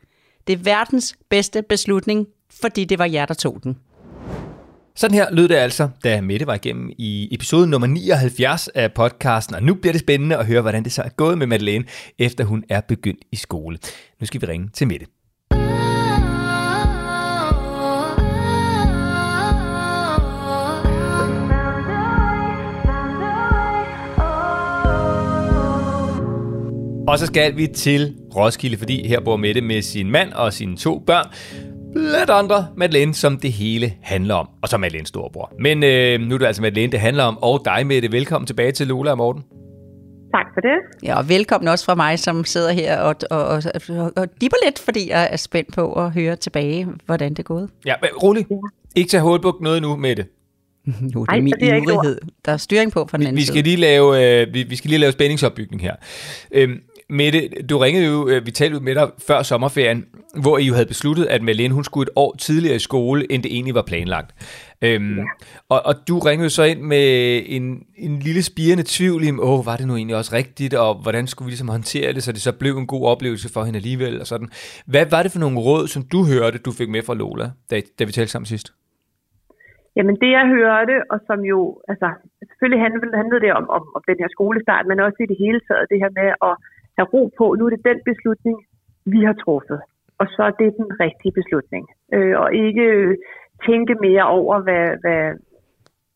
det 0.47 0.53
er 0.53 0.63
verdens 0.63 1.15
bedste 1.29 1.61
beslutning, 1.61 2.27
fordi 2.61 2.85
det 2.85 2.99
var 2.99 3.05
jer, 3.05 3.25
der 3.25 3.33
tog 3.33 3.59
den. 3.63 3.77
Sådan 4.95 5.15
her 5.15 5.31
lød 5.31 5.47
det 5.47 5.55
altså, 5.55 5.89
da 6.03 6.21
Mette 6.21 6.47
var 6.47 6.53
igennem 6.53 6.91
i 6.97 7.29
episode 7.31 7.67
nummer 7.67 7.87
79 7.87 8.67
af 8.67 8.93
podcasten, 8.93 9.55
og 9.55 9.63
nu 9.63 9.73
bliver 9.73 9.93
det 9.93 9.99
spændende 9.99 10.37
at 10.37 10.45
høre, 10.45 10.61
hvordan 10.61 10.83
det 10.83 10.91
så 10.91 11.01
er 11.01 11.09
gået 11.09 11.37
med 11.37 11.47
Madeleine, 11.47 11.85
efter 12.19 12.43
hun 12.43 12.63
er 12.69 12.81
begyndt 12.81 13.21
i 13.31 13.35
skole. 13.35 13.77
Nu 14.19 14.25
skal 14.25 14.41
vi 14.41 14.45
ringe 14.45 14.69
til 14.73 14.87
Mette. 14.87 15.05
Og 27.09 27.19
så 27.19 27.25
skal 27.25 27.57
vi 27.57 27.67
til 27.67 28.15
Roskilde, 28.35 28.77
fordi 28.77 29.07
her 29.07 29.19
bor 29.19 29.37
Mette 29.37 29.61
med 29.61 29.81
sin 29.81 30.11
mand 30.11 30.33
og 30.33 30.53
sine 30.53 30.77
to 30.77 30.99
børn. 30.99 31.25
Blandt 31.93 32.29
andre 32.29 32.67
Madeleine, 32.77 33.13
som 33.13 33.37
det 33.37 33.51
hele 33.51 33.93
handler 34.01 34.35
om. 34.35 34.49
Og 34.61 34.69
så 34.69 34.77
Madeleine 34.77 35.07
storebror. 35.07 35.53
Men 35.59 35.83
øh, 35.83 36.19
nu 36.19 36.35
er 36.35 36.39
det 36.39 36.45
altså 36.45 36.61
Madeleine, 36.61 36.91
det 36.91 36.99
handler 36.99 37.23
om. 37.23 37.37
Og 37.43 37.61
dig, 37.65 37.87
Mette. 37.87 38.11
Velkommen 38.11 38.45
tilbage 38.47 38.71
til 38.71 38.87
Lola 38.87 39.11
og 39.11 39.17
Morten. 39.17 39.43
Tak 40.35 40.45
for 40.53 40.61
det. 40.61 40.77
Ja, 41.03 41.17
og 41.17 41.29
velkommen 41.29 41.67
også 41.67 41.85
fra 41.85 41.95
mig, 41.95 42.19
som 42.19 42.45
sidder 42.45 42.71
her 42.71 42.97
og, 42.97 43.15
og, 43.31 43.45
og, 43.45 43.63
og, 44.15 44.27
dipper 44.41 44.57
lidt, 44.65 44.79
fordi 44.79 45.09
jeg 45.09 45.29
er 45.31 45.37
spændt 45.37 45.73
på 45.73 45.93
at 45.93 46.11
høre 46.11 46.35
tilbage, 46.35 46.87
hvordan 47.05 47.29
det 47.29 47.39
er 47.39 47.43
gået. 47.43 47.69
Ja, 47.85 47.93
men 48.01 48.09
rolig. 48.23 48.45
Ikke 48.95 49.09
tage 49.09 49.21
hovedet 49.21 49.41
på 49.41 49.57
noget 49.61 49.81
nu, 49.81 49.95
Mette. 49.95 50.25
Jo, 51.15 51.25
det 51.25 51.37
er 51.37 51.41
min 51.41 51.53
det 51.59 51.69
er 51.69 51.75
ivrighed. 51.75 52.17
Der 52.45 52.51
er 52.51 52.57
styring 52.57 52.91
på 52.91 53.07
fra 53.09 53.17
den 53.17 53.27
anden 53.27 53.35
vi, 53.35 53.41
vi 53.41 53.45
skal 53.45 53.63
lige 53.63 53.75
lave, 53.75 54.41
øh, 54.41 54.53
vi, 54.53 54.63
vi 54.63 54.75
skal 54.75 54.89
lige 54.89 54.99
lave 54.99 55.11
spændingsopbygning 55.11 55.81
her. 55.81 55.95
Øhm, 56.51 56.79
Mette, 57.09 57.49
du 57.69 57.77
ringede 57.77 58.05
jo, 58.05 58.27
øh, 58.27 58.45
vi 58.45 58.51
talte 58.51 58.79
med 58.79 58.95
dig 58.95 59.07
før 59.27 59.41
sommerferien, 59.41 60.05
hvor 60.43 60.57
I 60.57 60.65
jo 60.65 60.73
havde 60.73 60.85
besluttet, 60.85 61.25
at 61.25 61.41
Malene 61.41 61.73
hun 61.73 61.83
skulle 61.83 62.03
et 62.03 62.13
år 62.15 62.35
tidligere 62.39 62.75
i 62.75 62.79
skole, 62.79 63.31
end 63.31 63.43
det 63.43 63.53
egentlig 63.53 63.75
var 63.75 63.81
planlagt. 63.81 64.29
Øhm, 64.81 65.17
ja. 65.17 65.23
og, 65.69 65.79
og 65.85 65.93
du 66.07 66.19
ringede 66.19 66.49
så 66.49 66.63
ind 66.63 66.81
med 66.81 67.07
en, 67.45 67.83
en 67.97 68.19
lille 68.19 68.43
spirende 68.43 68.83
tvivl 68.87 69.23
i, 69.23 69.31
åh, 69.31 69.65
var 69.65 69.75
det 69.77 69.87
nu 69.87 69.95
egentlig 69.95 70.15
også 70.15 70.35
rigtigt, 70.35 70.73
og 70.73 70.91
hvordan 71.03 71.27
skulle 71.27 71.45
vi 71.47 71.51
ligesom 71.51 71.69
håndtere 71.69 72.13
det, 72.13 72.23
så 72.23 72.31
det 72.31 72.41
så 72.41 72.53
blev 72.61 72.73
en 72.77 72.87
god 72.87 73.03
oplevelse 73.13 73.53
for 73.53 73.63
hende 73.63 73.77
alligevel, 73.77 74.19
og 74.21 74.27
sådan. 74.27 74.49
Hvad 74.93 75.05
var 75.13 75.23
det 75.23 75.31
for 75.31 75.39
nogle 75.39 75.59
råd, 75.59 75.87
som 75.87 76.03
du 76.13 76.19
hørte, 76.31 76.57
du 76.57 76.71
fik 76.71 76.89
med 76.89 77.01
fra 77.07 77.15
Lola, 77.21 77.47
da, 77.71 77.75
da 77.99 78.03
vi 78.03 78.11
talte 78.11 78.31
sammen 78.31 78.45
sidst? 78.45 78.67
Jamen 79.95 80.15
det 80.23 80.31
jeg 80.37 80.45
hørte, 80.57 80.95
og 81.11 81.19
som 81.27 81.39
jo, 81.51 81.59
altså 81.91 82.07
selvfølgelig 82.49 82.81
handlede, 82.85 83.17
handlede 83.21 83.41
det 83.45 83.51
om, 83.59 83.65
om, 83.77 83.83
om 83.95 84.01
den 84.09 84.17
her 84.21 84.29
skolestart, 84.35 84.85
men 84.89 84.99
også 85.05 85.19
i 85.23 85.29
det 85.31 85.37
hele 85.43 85.59
taget 85.67 85.85
det 85.91 86.01
her 86.03 86.11
med 86.19 86.29
at 86.47 86.53
have 86.99 87.11
ro 87.13 87.23
på. 87.39 87.45
Nu 87.57 87.63
er 87.65 87.71
det 87.73 87.89
den 87.91 87.99
beslutning, 88.09 88.57
vi 89.13 89.19
har 89.27 89.35
truffet. 89.43 89.79
Og 90.21 90.27
så 90.35 90.41
er 90.49 90.53
det 90.61 90.77
den 90.81 90.89
rigtige 91.03 91.33
beslutning. 91.39 91.83
Øh, 92.15 92.35
og 92.41 92.49
ikke 92.65 92.85
øh, 92.99 93.15
tænke 93.67 93.93
mere 94.07 94.25
over, 94.39 94.55
hvad, 94.65 94.85
hvad, 95.03 95.23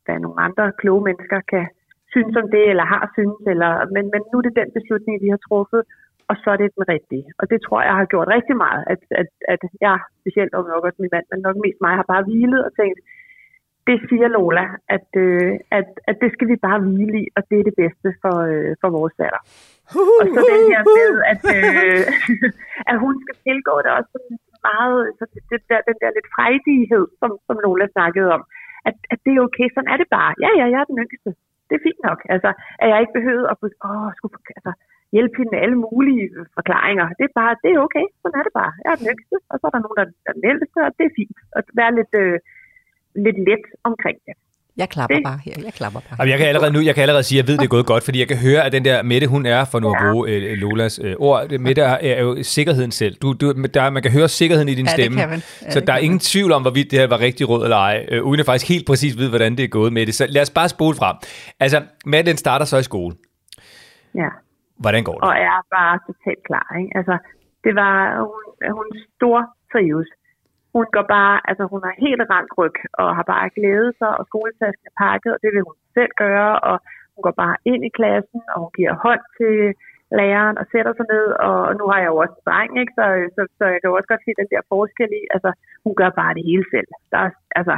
hvad 0.06 0.18
nogle 0.20 0.40
andre 0.48 0.66
kloge 0.82 1.04
mennesker 1.08 1.40
kan 1.54 1.66
synes 2.13 2.36
om 2.42 2.48
det, 2.56 2.63
eller 2.72 2.86
har 2.94 3.06
synes, 3.18 3.42
eller, 3.54 3.72
men, 3.96 4.04
men 4.13 4.22
nu 4.30 4.36
er 4.38 4.46
det 4.46 4.60
den 4.62 4.70
beslutning, 4.78 5.16
vi 5.25 5.30
har 5.34 5.42
truffet, 5.48 5.82
og 6.30 6.36
så 6.42 6.48
er 6.54 6.60
det 6.62 6.75
den 6.78 6.86
rigtige. 6.94 7.25
Og 7.40 7.46
det 7.52 7.60
tror 7.62 7.80
jeg 7.88 7.96
har 8.00 8.12
gjort 8.13 8.34
rigtig 8.36 8.58
meget, 8.66 8.84
at, 8.94 9.02
at, 9.22 9.30
at 9.54 9.62
jeg, 9.86 9.98
specielt 10.22 10.54
og 10.56 10.63
nok 10.72 10.84
også 10.88 11.00
min 11.02 11.13
mand, 11.16 11.25
men 11.32 11.40
nok 11.48 11.58
mest 11.66 11.80
mig, 11.86 11.94
har 12.00 12.08
bare 12.13 12.24
hvilet 12.28 12.62
og 12.68 12.72
tænkt, 12.80 13.00
det 13.88 13.98
siger 14.10 14.28
Lola, 14.28 14.66
at, 14.96 15.10
øh, 15.25 15.52
at, 15.80 15.90
at 16.10 16.16
det 16.22 16.30
skal 16.34 16.48
vi 16.52 16.56
bare 16.68 16.80
hvile 16.84 17.18
i, 17.24 17.25
og 17.38 17.42
det 17.50 17.58
er 17.60 17.66
det 17.70 17.75
bedste 17.84 18.10
for, 18.22 18.36
øh, 18.52 18.72
for 18.82 18.89
vores 18.98 19.13
datter. 19.22 19.41
Og 20.22 20.26
så 20.36 20.39
den 20.52 20.63
her 20.72 20.82
med, 20.98 21.13
at, 21.32 21.43
øh, 21.56 22.04
at 22.89 22.96
hun 23.04 23.13
skal 23.24 23.36
tilgå 23.46 23.74
det 23.84 23.91
også 23.98 24.10
sådan 24.15 24.38
meget, 24.69 25.02
så 25.17 25.24
det 25.52 25.60
der, 25.72 25.82
den 25.89 25.98
der 26.02 26.15
lidt 26.17 26.30
frejdighed, 26.36 27.06
som, 27.19 27.30
som 27.48 27.56
Lola 27.63 27.88
snakkede 27.96 28.30
om, 28.38 28.43
at, 28.89 28.96
at 29.13 29.19
det 29.26 29.32
er 29.34 29.46
okay, 29.48 29.67
sådan 29.69 29.91
er 29.93 29.98
det 30.02 30.10
bare. 30.17 30.32
Ja, 30.43 30.50
ja, 30.60 30.65
jeg 30.74 30.80
er 30.82 30.89
den 30.91 31.02
yngste. 31.04 31.30
Det 31.67 31.74
er 31.76 31.86
fint 31.88 32.02
nok. 32.08 32.19
Altså, 32.34 32.50
at 32.82 32.88
jeg 32.89 32.98
ikke 33.00 33.17
behøvede 33.19 33.48
at 33.52 33.58
åh, 33.89 34.10
skulle, 34.17 34.36
altså, 34.60 34.72
hjælpe 35.15 35.36
hende 35.38 35.54
med 35.54 35.63
alle 35.63 35.80
mulige 35.86 36.26
forklaringer. 36.58 37.08
Det 37.17 37.26
er 37.30 37.36
bare, 37.41 37.54
det 37.63 37.69
er 37.72 37.80
okay, 37.88 38.06
sådan 38.22 38.39
er 38.39 38.46
det 38.48 38.56
bare. 38.62 38.74
Jeg 38.84 38.91
er 38.91 39.00
den 39.02 39.12
yngste, 39.13 39.36
og 39.52 39.56
så 39.58 39.63
er 39.67 39.74
der 39.74 39.86
nogen, 39.86 39.98
der 40.00 40.06
er 40.30 40.38
den 40.38 40.46
ældste, 40.52 40.80
og 40.88 40.91
det 40.98 41.06
er 41.06 41.17
fint. 41.19 41.38
At 41.60 41.65
være 41.80 41.91
lidt, 42.00 42.13
øh, 42.24 42.38
lidt 43.26 43.39
let 43.50 43.65
omkring 43.89 44.17
det. 44.28 44.36
Jeg 44.77 44.89
klapper 44.89 45.15
det. 45.15 45.23
bare 45.23 45.39
her. 45.45 45.53
Jeg 45.63 45.73
klapper 45.73 45.99
bare. 45.99 46.15
Jamen, 46.19 46.31
jeg 46.31 46.38
kan 46.38 46.47
allerede 46.47 46.73
nu, 46.73 46.79
jeg 46.79 46.95
kan 46.95 47.01
allerede 47.01 47.23
sige, 47.23 47.39
at 47.39 47.43
jeg 47.43 47.47
ved, 47.51 47.57
det 47.57 47.63
er 47.63 47.69
gået 47.69 47.86
godt, 47.86 48.03
fordi 48.03 48.19
jeg 48.19 48.27
kan 48.27 48.38
høre, 48.38 48.65
at 48.65 48.71
den 48.71 48.86
der 48.86 49.03
Mette, 49.03 49.27
hun 49.27 49.45
er, 49.45 49.65
for 49.65 49.79
nu 49.79 49.88
at 49.93 49.97
bruge 50.01 50.29
øh, 50.29 50.57
Lolas 50.57 50.99
øh, 51.03 51.15
ord, 51.19 51.59
Mette 51.59 51.81
er, 51.81 51.97
er 52.17 52.21
jo 52.21 52.43
sikkerheden 52.43 52.91
selv. 52.91 53.15
Du, 53.15 53.33
du, 53.33 53.51
der, 53.73 53.89
man 53.89 54.01
kan 54.03 54.12
høre 54.12 54.27
sikkerheden 54.27 54.69
i 54.69 54.75
din 54.75 54.86
ja, 54.86 54.91
stemme. 54.91 55.21
Ja, 55.21 55.39
så 55.69 55.79
der 55.79 55.93
er 55.93 55.97
ingen 55.97 56.19
tvivl 56.19 56.51
om, 56.51 56.62
hvorvidt 56.62 56.91
det 56.91 56.99
her 56.99 57.07
var 57.07 57.19
rigtig 57.19 57.49
råd 57.49 57.63
eller 57.63 57.77
ej, 57.77 58.05
øh, 58.12 58.23
uden 58.23 58.39
at 58.39 58.45
faktisk 58.45 58.69
helt 58.69 58.88
præcis 58.88 59.17
vide, 59.17 59.29
hvordan 59.29 59.51
det 59.57 59.63
er 59.63 59.67
gået 59.67 59.93
med 59.93 60.05
det. 60.05 60.13
Så 60.15 60.25
lad 60.29 60.41
os 60.41 60.49
bare 60.49 60.69
spole 60.69 60.95
frem. 60.95 61.15
Altså, 61.59 61.81
Mette 62.05 62.38
starter 62.38 62.65
så 62.65 62.77
i 62.77 62.83
skole. 62.83 63.15
Ja. 64.15 64.29
Hvordan 64.79 65.03
går 65.03 65.13
det? 65.13 65.21
Og 65.21 65.33
er 65.49 65.57
bare 65.77 65.99
totalt 66.07 66.43
klar, 66.49 66.67
ikke? 66.79 66.91
Altså, 66.99 67.17
det 67.63 67.75
var, 67.75 67.95
hun, 68.29 68.43
hun 68.77 68.88
stor 69.15 69.38
trives 69.71 70.09
hun 70.73 70.86
går 70.95 71.05
bare, 71.17 71.36
altså 71.49 71.63
hun 71.71 71.81
har 71.86 72.01
helt 72.05 72.23
rank 72.33 72.49
ryg, 72.59 72.77
og 73.01 73.07
har 73.17 73.25
bare 73.33 73.55
glædet 73.57 73.93
sig, 73.99 74.12
og 74.19 74.23
skoletasken 74.29 74.89
er 74.89 74.95
pakket, 75.05 75.31
og 75.36 75.39
det 75.43 75.49
vil 75.53 75.67
hun 75.67 75.77
selv 75.97 76.13
gøre, 76.23 76.53
og 76.69 76.75
hun 77.15 77.21
går 77.27 77.36
bare 77.43 77.55
ind 77.71 77.81
i 77.86 77.95
klassen, 77.97 78.41
og 78.53 78.57
hun 78.63 78.71
giver 78.77 78.93
hånd 79.05 79.23
til 79.39 79.55
læreren 80.19 80.57
og 80.62 80.65
sætter 80.71 80.93
sig 80.95 81.07
ned, 81.15 81.27
og 81.47 81.57
nu 81.79 81.83
har 81.91 81.99
jeg 82.01 82.09
jo 82.13 82.17
også 82.23 82.38
dreng, 82.47 82.71
ikke? 82.81 82.93
Så, 82.99 83.05
så, 83.36 83.41
så 83.57 83.63
jeg 83.71 83.79
kan 83.79 83.89
jo 83.89 83.97
også 83.97 84.09
godt 84.12 84.25
se 84.25 84.39
den 84.41 84.49
der 84.53 84.62
forskel 84.73 85.12
i, 85.21 85.23
altså 85.36 85.49
hun 85.86 85.93
gør 85.99 86.09
bare 86.21 86.36
det 86.38 86.43
hele 86.49 86.65
selv. 86.73 86.89
Der 87.12 87.19
er 87.25 87.31
altså 87.59 87.75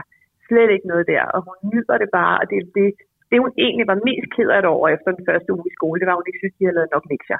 slet 0.47 0.69
ikke 0.71 0.87
noget 0.91 1.05
der, 1.13 1.23
og 1.35 1.39
hun 1.47 1.55
nyder 1.73 1.97
det 2.03 2.09
bare, 2.19 2.35
og 2.41 2.45
det, 2.49 2.57
er 2.63 2.67
det, 2.79 2.89
det 3.35 3.43
hun 3.45 3.53
egentlig 3.65 3.85
var 3.91 3.97
mest 4.09 4.27
ked 4.35 4.49
af 4.53 4.59
et 4.61 4.67
år 4.75 4.83
efter 4.95 5.09
den 5.17 5.23
første 5.29 5.49
uge 5.55 5.65
i 5.71 5.75
skole, 5.77 5.97
det 5.99 6.05
var, 6.07 6.13
at 6.15 6.19
hun 6.21 6.29
ikke 6.29 6.41
synes, 6.43 6.55
de 6.57 6.65
havde 6.65 6.77
lavet 6.79 6.91
nok 6.95 7.05
lektier. 7.11 7.39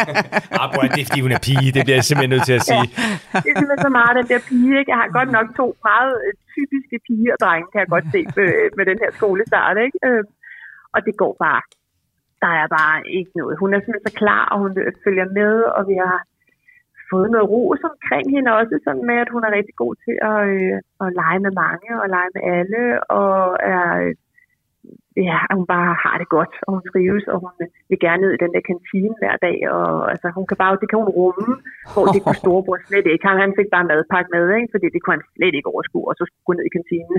ah, 0.60 0.66
boy, 0.74 0.86
det 0.94 1.00
er 1.02 1.08
fordi, 1.08 1.24
hun 1.26 1.34
er 1.36 1.42
pige, 1.48 1.70
det 1.76 1.82
bliver 1.86 1.98
jeg 2.00 2.06
simpelthen 2.06 2.32
nødt 2.34 2.46
til 2.50 2.56
at 2.60 2.64
sige. 2.70 2.86
Ja, 2.92 3.38
det 3.44 3.48
er 3.52 3.56
simpelthen 3.60 3.86
så 3.88 3.92
meget 4.00 4.14
den 4.20 4.28
der 4.32 4.40
pige, 4.50 4.72
ikke? 4.80 4.90
Jeg 4.92 5.00
har 5.02 5.08
godt 5.18 5.30
nok 5.36 5.46
to 5.60 5.66
meget 5.88 6.14
øh, 6.24 6.32
typiske 6.56 6.96
piger 7.06 7.32
og 7.36 7.40
drenge, 7.44 7.66
kan 7.72 7.80
jeg 7.82 7.90
godt 7.94 8.06
se 8.14 8.20
med, 8.38 8.50
med 8.76 8.84
den 8.90 8.98
her 9.02 9.10
skolestart, 9.18 9.76
ikke? 9.86 9.98
Øh, 10.08 10.22
og 10.94 11.00
det 11.06 11.14
går 11.22 11.32
bare. 11.46 11.62
Der 12.44 12.52
er 12.62 12.68
bare 12.78 12.96
ikke 13.18 13.32
noget. 13.40 13.54
Hun 13.62 13.70
er 13.74 13.80
simpelthen 13.80 14.08
så 14.08 14.14
klar, 14.22 14.44
og 14.52 14.56
hun 14.62 14.72
følger 15.04 15.26
med, 15.40 15.54
og 15.76 15.82
vi 15.90 15.96
har 16.04 16.18
fået 17.10 17.28
noget 17.34 17.50
ros 17.54 17.82
omkring 17.92 18.26
hende 18.34 18.50
også, 18.58 18.74
sådan 18.86 19.06
med, 19.10 19.18
at 19.24 19.32
hun 19.34 19.42
er 19.46 19.56
rigtig 19.58 19.76
god 19.82 19.94
til 20.04 20.16
at, 20.30 20.40
øh, 20.56 20.76
at 21.04 21.08
lege 21.20 21.40
med 21.46 21.52
mange 21.64 21.88
og 22.02 22.06
lege 22.14 22.30
med 22.36 22.42
alle, 22.56 22.82
og 23.20 23.34
er 23.74 23.84
ja, 25.16 25.38
hun 25.58 25.66
bare 25.74 25.92
har 26.04 26.16
det 26.20 26.28
godt, 26.36 26.54
og 26.64 26.70
hun 26.74 26.82
trives, 26.90 27.26
og 27.32 27.36
hun 27.44 27.54
vil 27.88 27.98
gerne 28.06 28.22
ned 28.22 28.32
i 28.34 28.42
den 28.44 28.52
der 28.54 28.64
kantine 28.70 29.14
hver 29.20 29.36
dag, 29.46 29.58
og 29.74 30.10
altså, 30.12 30.26
hun 30.36 30.46
kan 30.46 30.56
bare, 30.62 30.78
det 30.82 30.88
kan 30.90 30.98
hun 31.02 31.12
rumme, 31.18 31.52
hvor 31.92 32.04
det 32.14 32.22
kunne 32.22 32.42
storebror 32.44 32.78
slet 32.88 33.06
ikke. 33.12 33.26
Han, 33.28 33.42
han 33.44 33.56
fik 33.58 33.68
bare 33.74 33.88
madpakke 33.90 34.30
med, 34.34 34.44
ikke? 34.58 34.72
fordi 34.74 34.86
det 34.94 35.00
kunne 35.00 35.16
han 35.16 35.26
slet 35.36 35.54
ikke 35.56 35.72
overskue, 35.74 36.06
og 36.10 36.14
så 36.18 36.22
skulle 36.24 36.46
gå 36.48 36.52
ned 36.52 36.66
i 36.68 36.76
kantinen. 36.76 37.18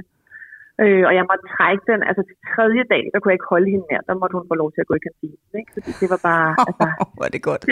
Øh, 0.84 1.04
og 1.08 1.14
jeg 1.18 1.24
måtte 1.30 1.46
trække 1.56 1.84
den, 1.92 2.00
altså 2.10 2.22
til 2.30 2.38
tredje 2.54 2.84
dag, 2.94 3.04
der 3.12 3.18
kunne 3.20 3.32
jeg 3.32 3.40
ikke 3.40 3.54
holde 3.54 3.70
hende 3.74 3.86
mere, 3.92 4.04
der 4.10 4.16
måtte 4.22 4.34
hun 4.38 4.46
få 4.52 4.56
lov 4.62 4.70
til 4.72 4.82
at 4.84 4.88
gå 4.90 4.96
i 5.00 5.04
kantinen, 5.08 5.52
ikke? 5.60 5.72
fordi 5.76 5.92
det 6.02 6.08
var 6.14 6.22
bare, 6.30 6.50
altså... 6.70 6.86
Hvor 7.16 7.26
er 7.28 7.34
det 7.36 7.44
godt. 7.50 7.64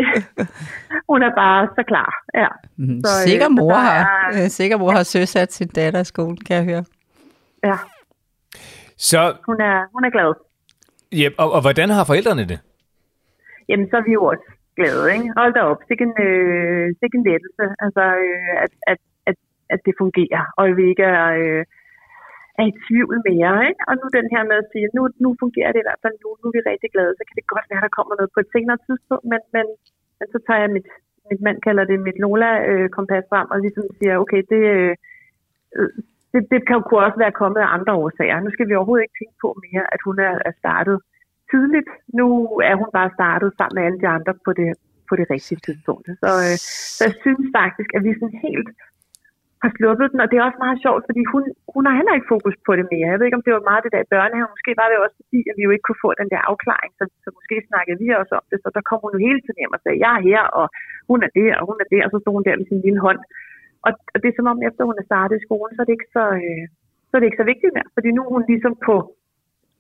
hun 1.11 1.19
er 1.27 1.33
bare 1.43 1.61
så 1.77 1.83
klar, 1.91 2.09
ja. 2.41 2.49
Mm, 2.81 2.99
så, 3.03 3.11
sikker 3.29 3.49
øh, 3.51 3.57
mor 3.59 3.75
har, 3.87 4.01
er, 4.33 4.47
sikker 4.59 4.77
mor 4.81 4.91
har 4.99 5.05
søsat 5.15 5.49
sin 5.53 5.69
datter 5.77 6.01
i 6.05 6.09
skolen, 6.13 6.37
kan 6.47 6.55
jeg 6.59 6.65
høre. 6.71 6.85
Ja, 7.69 7.77
så... 8.97 9.19
Hun 9.49 9.57
er, 9.69 9.77
hun 9.93 10.03
er 10.07 10.11
glad. 10.15 10.29
Ja, 11.21 11.27
og, 11.41 11.47
og 11.55 11.61
hvordan 11.65 11.89
har 11.89 12.03
forældrene 12.11 12.45
det? 12.51 12.59
Jamen, 13.69 13.87
så 13.89 13.95
er 13.97 14.05
vi 14.07 14.13
jo 14.19 14.23
også 14.31 14.47
glade, 14.77 15.03
ikke? 15.15 15.27
Hold 15.39 15.53
da 15.57 15.61
op, 15.71 15.81
det 15.87 15.95
er 15.95 16.05
en, 16.09 16.15
øh, 16.27 16.85
er 17.05 17.09
en 17.19 17.27
lettelse, 17.29 17.65
altså, 17.85 18.03
øh, 18.25 18.53
at, 18.65 18.73
at, 18.91 18.99
at, 19.29 19.37
at 19.73 19.79
det 19.85 19.93
fungerer, 20.03 20.43
og 20.57 20.63
vi 20.79 20.85
ikke 20.91 21.07
er, 21.19 21.27
øh, 21.41 21.63
er 22.59 22.65
i 22.71 22.77
tvivl 22.85 23.15
mere, 23.29 23.55
ikke? 23.69 23.81
Og 23.89 23.93
nu 23.99 24.05
den 24.17 24.27
her 24.33 24.43
med 24.49 24.57
at 24.63 24.69
sige, 24.71 24.87
nu, 24.97 25.01
nu 25.23 25.29
fungerer 25.43 25.71
det 25.71 25.81
i 25.81 25.87
hvert 25.87 26.03
fald, 26.03 26.15
nu, 26.23 26.29
nu 26.41 26.45
er 26.49 26.55
vi 26.57 26.69
rigtig 26.71 26.89
glade, 26.95 27.13
så 27.15 27.23
kan 27.25 27.37
det 27.37 27.53
godt 27.53 27.67
være, 27.71 27.85
der 27.85 27.97
kommer 27.97 28.13
noget 28.15 28.31
på 28.33 28.39
et 28.43 28.53
senere 28.55 28.79
tidspunkt, 28.87 29.25
men, 29.31 29.41
men, 29.55 29.65
men 30.17 30.27
så 30.33 30.37
tager 30.45 30.61
jeg 30.63 30.71
mit, 30.75 30.87
min 31.29 31.41
mand 31.47 31.59
kalder 31.67 31.83
det 31.89 32.05
mit 32.07 32.19
Lola-kompas 32.23 33.25
frem, 33.31 33.47
og 33.53 33.57
ligesom 33.65 33.85
siger, 33.97 34.15
okay, 34.23 34.41
det, 34.51 34.61
øh, 34.75 34.93
det, 36.35 36.43
det 36.53 36.59
kan 36.67 36.77
jo 36.77 36.83
kunne 36.85 37.05
også 37.07 37.19
være 37.23 37.39
kommet 37.41 37.59
af 37.65 37.73
andre 37.77 37.93
årsager. 38.03 38.39
Nu 38.45 38.51
skal 38.53 38.67
vi 38.67 38.75
overhovedet 38.75 39.05
ikke 39.05 39.19
tænke 39.19 39.37
på 39.43 39.49
mere, 39.65 39.83
at 39.95 40.01
hun 40.07 40.15
er, 40.27 40.33
er 40.49 40.53
startet 40.61 40.97
tidligt. 41.51 41.89
Nu 42.19 42.27
er 42.69 42.75
hun 42.81 42.89
bare 42.97 43.15
startet 43.17 43.49
sammen 43.57 43.75
med 43.77 43.83
alle 43.87 43.99
de 44.03 44.09
andre 44.17 44.33
på 44.45 44.51
det, 44.59 44.69
på 45.09 45.13
det 45.19 45.25
rigtige 45.33 45.61
tidspunkt. 45.67 46.05
Så, 46.21 46.29
øh, 46.45 46.55
så 46.95 47.01
jeg 47.07 47.15
synes 47.23 47.45
faktisk, 47.59 47.89
at 47.97 48.01
vi 48.05 48.11
sådan 48.19 48.39
helt 48.47 48.69
har 49.63 49.71
sluppet 49.77 50.07
den, 50.11 50.19
og 50.23 50.27
det 50.29 50.37
er 50.37 50.47
også 50.47 50.61
meget 50.65 50.79
sjovt, 50.85 51.03
fordi 51.09 51.21
hun, 51.33 51.43
hun 51.75 51.83
har 51.87 51.95
heller 51.99 52.13
ikke 52.15 52.31
fokus 52.33 52.55
på 52.67 52.71
det 52.79 52.85
mere. 52.93 53.11
Jeg 53.11 53.17
ved 53.17 53.27
ikke, 53.27 53.39
om 53.39 53.45
det 53.47 53.55
var 53.57 53.69
meget 53.69 53.83
det 53.85 53.93
der 53.95 54.03
i 54.05 54.11
børnehave. 54.15 54.53
Måske 54.55 54.71
var 54.81 54.87
det 54.89 54.97
også 55.05 55.17
fordi, 55.21 55.39
at 55.49 55.55
vi 55.57 55.63
jo 55.65 55.71
ikke 55.73 55.87
kunne 55.87 56.03
få 56.05 56.11
den 56.21 56.29
der 56.33 56.41
afklaring, 56.51 56.91
så, 56.99 57.03
så 57.23 57.29
måske 57.37 57.55
snakkede 57.69 57.97
vi 58.03 58.07
også 58.21 58.33
om 58.39 58.45
det, 58.51 58.57
så 58.63 58.69
der 58.75 58.83
kom 58.89 58.99
hun 59.03 59.15
jo 59.15 59.19
hele 59.27 59.41
tiden 59.41 59.59
hjem 59.61 59.75
og 59.77 59.81
sagde, 59.81 60.01
jeg 60.05 60.13
er 60.17 60.21
her, 60.29 60.43
og 60.59 60.65
hun 61.09 61.19
er 61.27 61.31
der, 61.39 61.51
og 61.59 61.63
hun 61.69 61.77
er 61.83 61.87
der, 61.93 62.01
og 62.05 62.11
så 62.11 62.17
stod 62.21 62.33
hun 62.37 62.47
der 62.47 62.59
med 62.59 62.67
sin 62.69 62.83
lille 62.85 63.01
hånd. 63.05 63.19
Og, 63.87 63.91
og 64.13 64.17
det 64.21 64.27
er 64.29 64.37
som 64.37 64.51
om, 64.53 64.59
efter 64.69 64.81
hun 64.89 64.97
er 65.01 65.09
startet 65.09 65.35
i 65.37 65.45
skolen, 65.47 65.73
så 65.73 65.81
er 65.81 65.87
det 65.87 65.97
ikke 65.97 66.11
så, 66.17 66.25
øh, 66.41 66.63
så, 67.07 67.11
er 67.15 67.19
det 67.19 67.29
ikke 67.29 67.41
så 67.43 67.49
vigtigt 67.51 67.75
mere, 67.77 67.89
fordi 67.95 68.09
nu 68.15 68.21
er 68.25 68.31
hun 68.35 68.45
ligesom 68.53 68.73
på, 68.87 68.95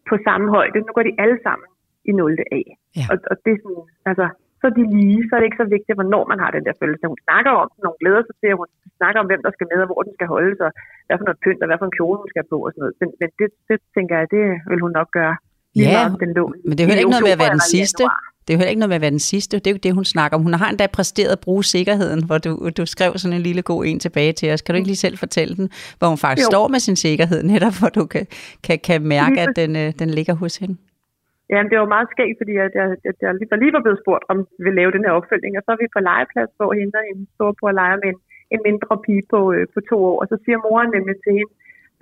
på 0.09 0.15
samme 0.27 0.47
højde. 0.55 0.77
Nu 0.87 0.91
går 0.95 1.05
de 1.09 1.19
alle 1.23 1.39
sammen 1.45 1.67
i 2.09 2.11
0. 2.11 2.37
A. 2.59 2.61
Ja. 2.99 3.05
Og, 3.11 3.17
og 3.31 3.35
det 3.43 3.51
er 3.53 3.59
sådan, 3.63 3.85
altså, 4.09 4.25
så 4.59 4.63
er 4.69 4.73
de 4.79 4.85
lige, 4.97 5.21
så 5.25 5.31
er 5.33 5.39
det 5.39 5.47
ikke 5.49 5.63
så 5.63 5.69
vigtigt, 5.75 5.97
hvornår 5.99 6.23
man 6.31 6.39
har 6.43 6.51
den 6.57 6.63
der 6.67 6.75
følelse. 6.81 7.11
Hun 7.13 7.25
snakker 7.27 7.51
om 7.61 7.67
den, 7.73 7.81
hun 7.89 8.01
glæder 8.01 8.23
sig 8.27 8.35
til, 8.41 8.49
at 8.53 8.59
hun 8.61 8.69
snakker 8.99 9.19
om, 9.21 9.27
hvem 9.29 9.41
der 9.45 9.51
skal 9.55 9.67
med, 9.71 9.79
og 9.83 9.89
hvor 9.89 10.01
den 10.07 10.13
skal 10.17 10.27
holdes, 10.35 10.59
og 10.65 10.71
hvad 11.05 11.15
for 11.19 11.25
noget 11.27 11.41
pynt, 11.45 11.61
og 11.63 11.67
hvad 11.69 11.79
for 11.79 11.87
en 11.89 11.97
kjole 11.99 12.17
hun 12.23 12.29
skal 12.33 12.45
på, 12.53 12.57
og 12.65 12.69
sådan 12.71 12.81
noget. 12.83 12.95
Men, 13.01 13.09
men 13.21 13.29
det, 13.39 13.47
det, 13.69 13.77
tænker 13.97 14.13
jeg, 14.19 14.25
det 14.35 14.43
vil 14.69 14.79
hun 14.85 14.93
nok 14.99 15.09
gøre. 15.19 15.35
Ja, 15.83 15.97
meget, 15.97 16.19
den 16.23 16.31
lå, 16.37 16.45
men 16.67 16.73
det 16.75 16.81
er 16.81 16.87
jo 16.87 16.91
ikke 17.03 17.15
noget 17.15 17.27
med 17.29 17.37
at 17.37 17.41
være 17.43 17.55
den 17.59 17.67
sidste. 17.75 18.03
Januar. 18.03 18.34
Det 18.45 18.53
er 18.53 18.55
jo 18.55 18.59
heller 18.59 18.73
ikke 18.73 18.83
noget 18.83 18.93
med 18.93 19.01
at 19.01 19.05
være 19.05 19.17
den 19.19 19.27
sidste. 19.33 19.53
Det 19.59 19.67
er 19.67 19.75
jo 19.77 19.83
det, 19.85 19.93
hun 19.99 20.05
snakker 20.15 20.33
om. 20.37 20.43
Hun 20.47 20.53
har 20.53 20.69
endda 20.69 20.87
præsteret 20.97 21.31
at 21.37 21.43
bruge 21.45 21.63
sikkerheden, 21.75 22.21
hvor 22.27 22.37
du, 22.45 22.51
du 22.79 22.85
skrev 22.85 23.11
sådan 23.21 23.35
en 23.37 23.45
lille 23.49 23.63
god 23.71 23.81
en 23.85 23.99
tilbage 24.05 24.33
til 24.39 24.47
os. 24.53 24.61
Kan 24.61 24.71
du 24.73 24.77
ikke 24.77 24.91
lige 24.93 25.03
selv 25.05 25.17
fortælle 25.25 25.53
den, 25.59 25.67
hvor 25.99 26.07
hun 26.13 26.19
faktisk 26.25 26.47
jo. 26.47 26.53
står 26.53 26.65
med 26.73 26.79
sin 26.87 26.97
sikkerhed, 27.05 27.39
netop 27.53 27.75
hvor 27.79 27.91
du 27.97 28.03
kan, 28.13 28.25
kan, 28.65 28.77
kan 28.87 28.99
mærke, 29.15 29.37
at 29.45 29.51
den, 29.61 29.71
øh, 29.83 29.87
den 30.01 30.09
ligger 30.17 30.35
hos 30.43 30.53
hende? 30.61 30.75
Ja, 31.53 31.59
det 31.71 31.77
var 31.81 31.93
meget 31.95 32.09
skægt, 32.13 32.37
fordi 32.41 32.53
jeg, 32.61 32.67
jeg, 32.79 32.87
jeg, 33.05 33.13
jeg 33.21 33.31
lige, 33.39 33.59
lige 33.63 33.75
var 33.77 33.83
blevet 33.85 34.01
spurgt, 34.03 34.23
om 34.31 34.37
vi 34.57 34.61
ville 34.65 34.79
lave 34.81 34.91
den 34.95 35.05
her 35.05 35.13
opfølgning, 35.19 35.51
og 35.57 35.63
så 35.63 35.69
er 35.75 35.79
vi 35.83 35.95
på 35.95 36.01
legeplads, 36.09 36.51
hvor 36.57 36.71
hende 36.79 36.97
og 37.01 37.05
en 37.11 37.21
storebror 37.35 37.71
leger 37.81 37.97
med 38.03 38.09
en, 38.13 38.19
en 38.53 38.61
mindre 38.67 38.93
pige 39.05 39.23
på, 39.33 39.39
øh, 39.55 39.65
på 39.73 39.79
to 39.89 39.97
år, 40.09 40.17
og 40.21 40.25
så 40.31 40.35
siger 40.43 40.57
moren 40.65 40.89
nemlig 40.97 41.15
til 41.23 41.33
hende, 41.37 41.53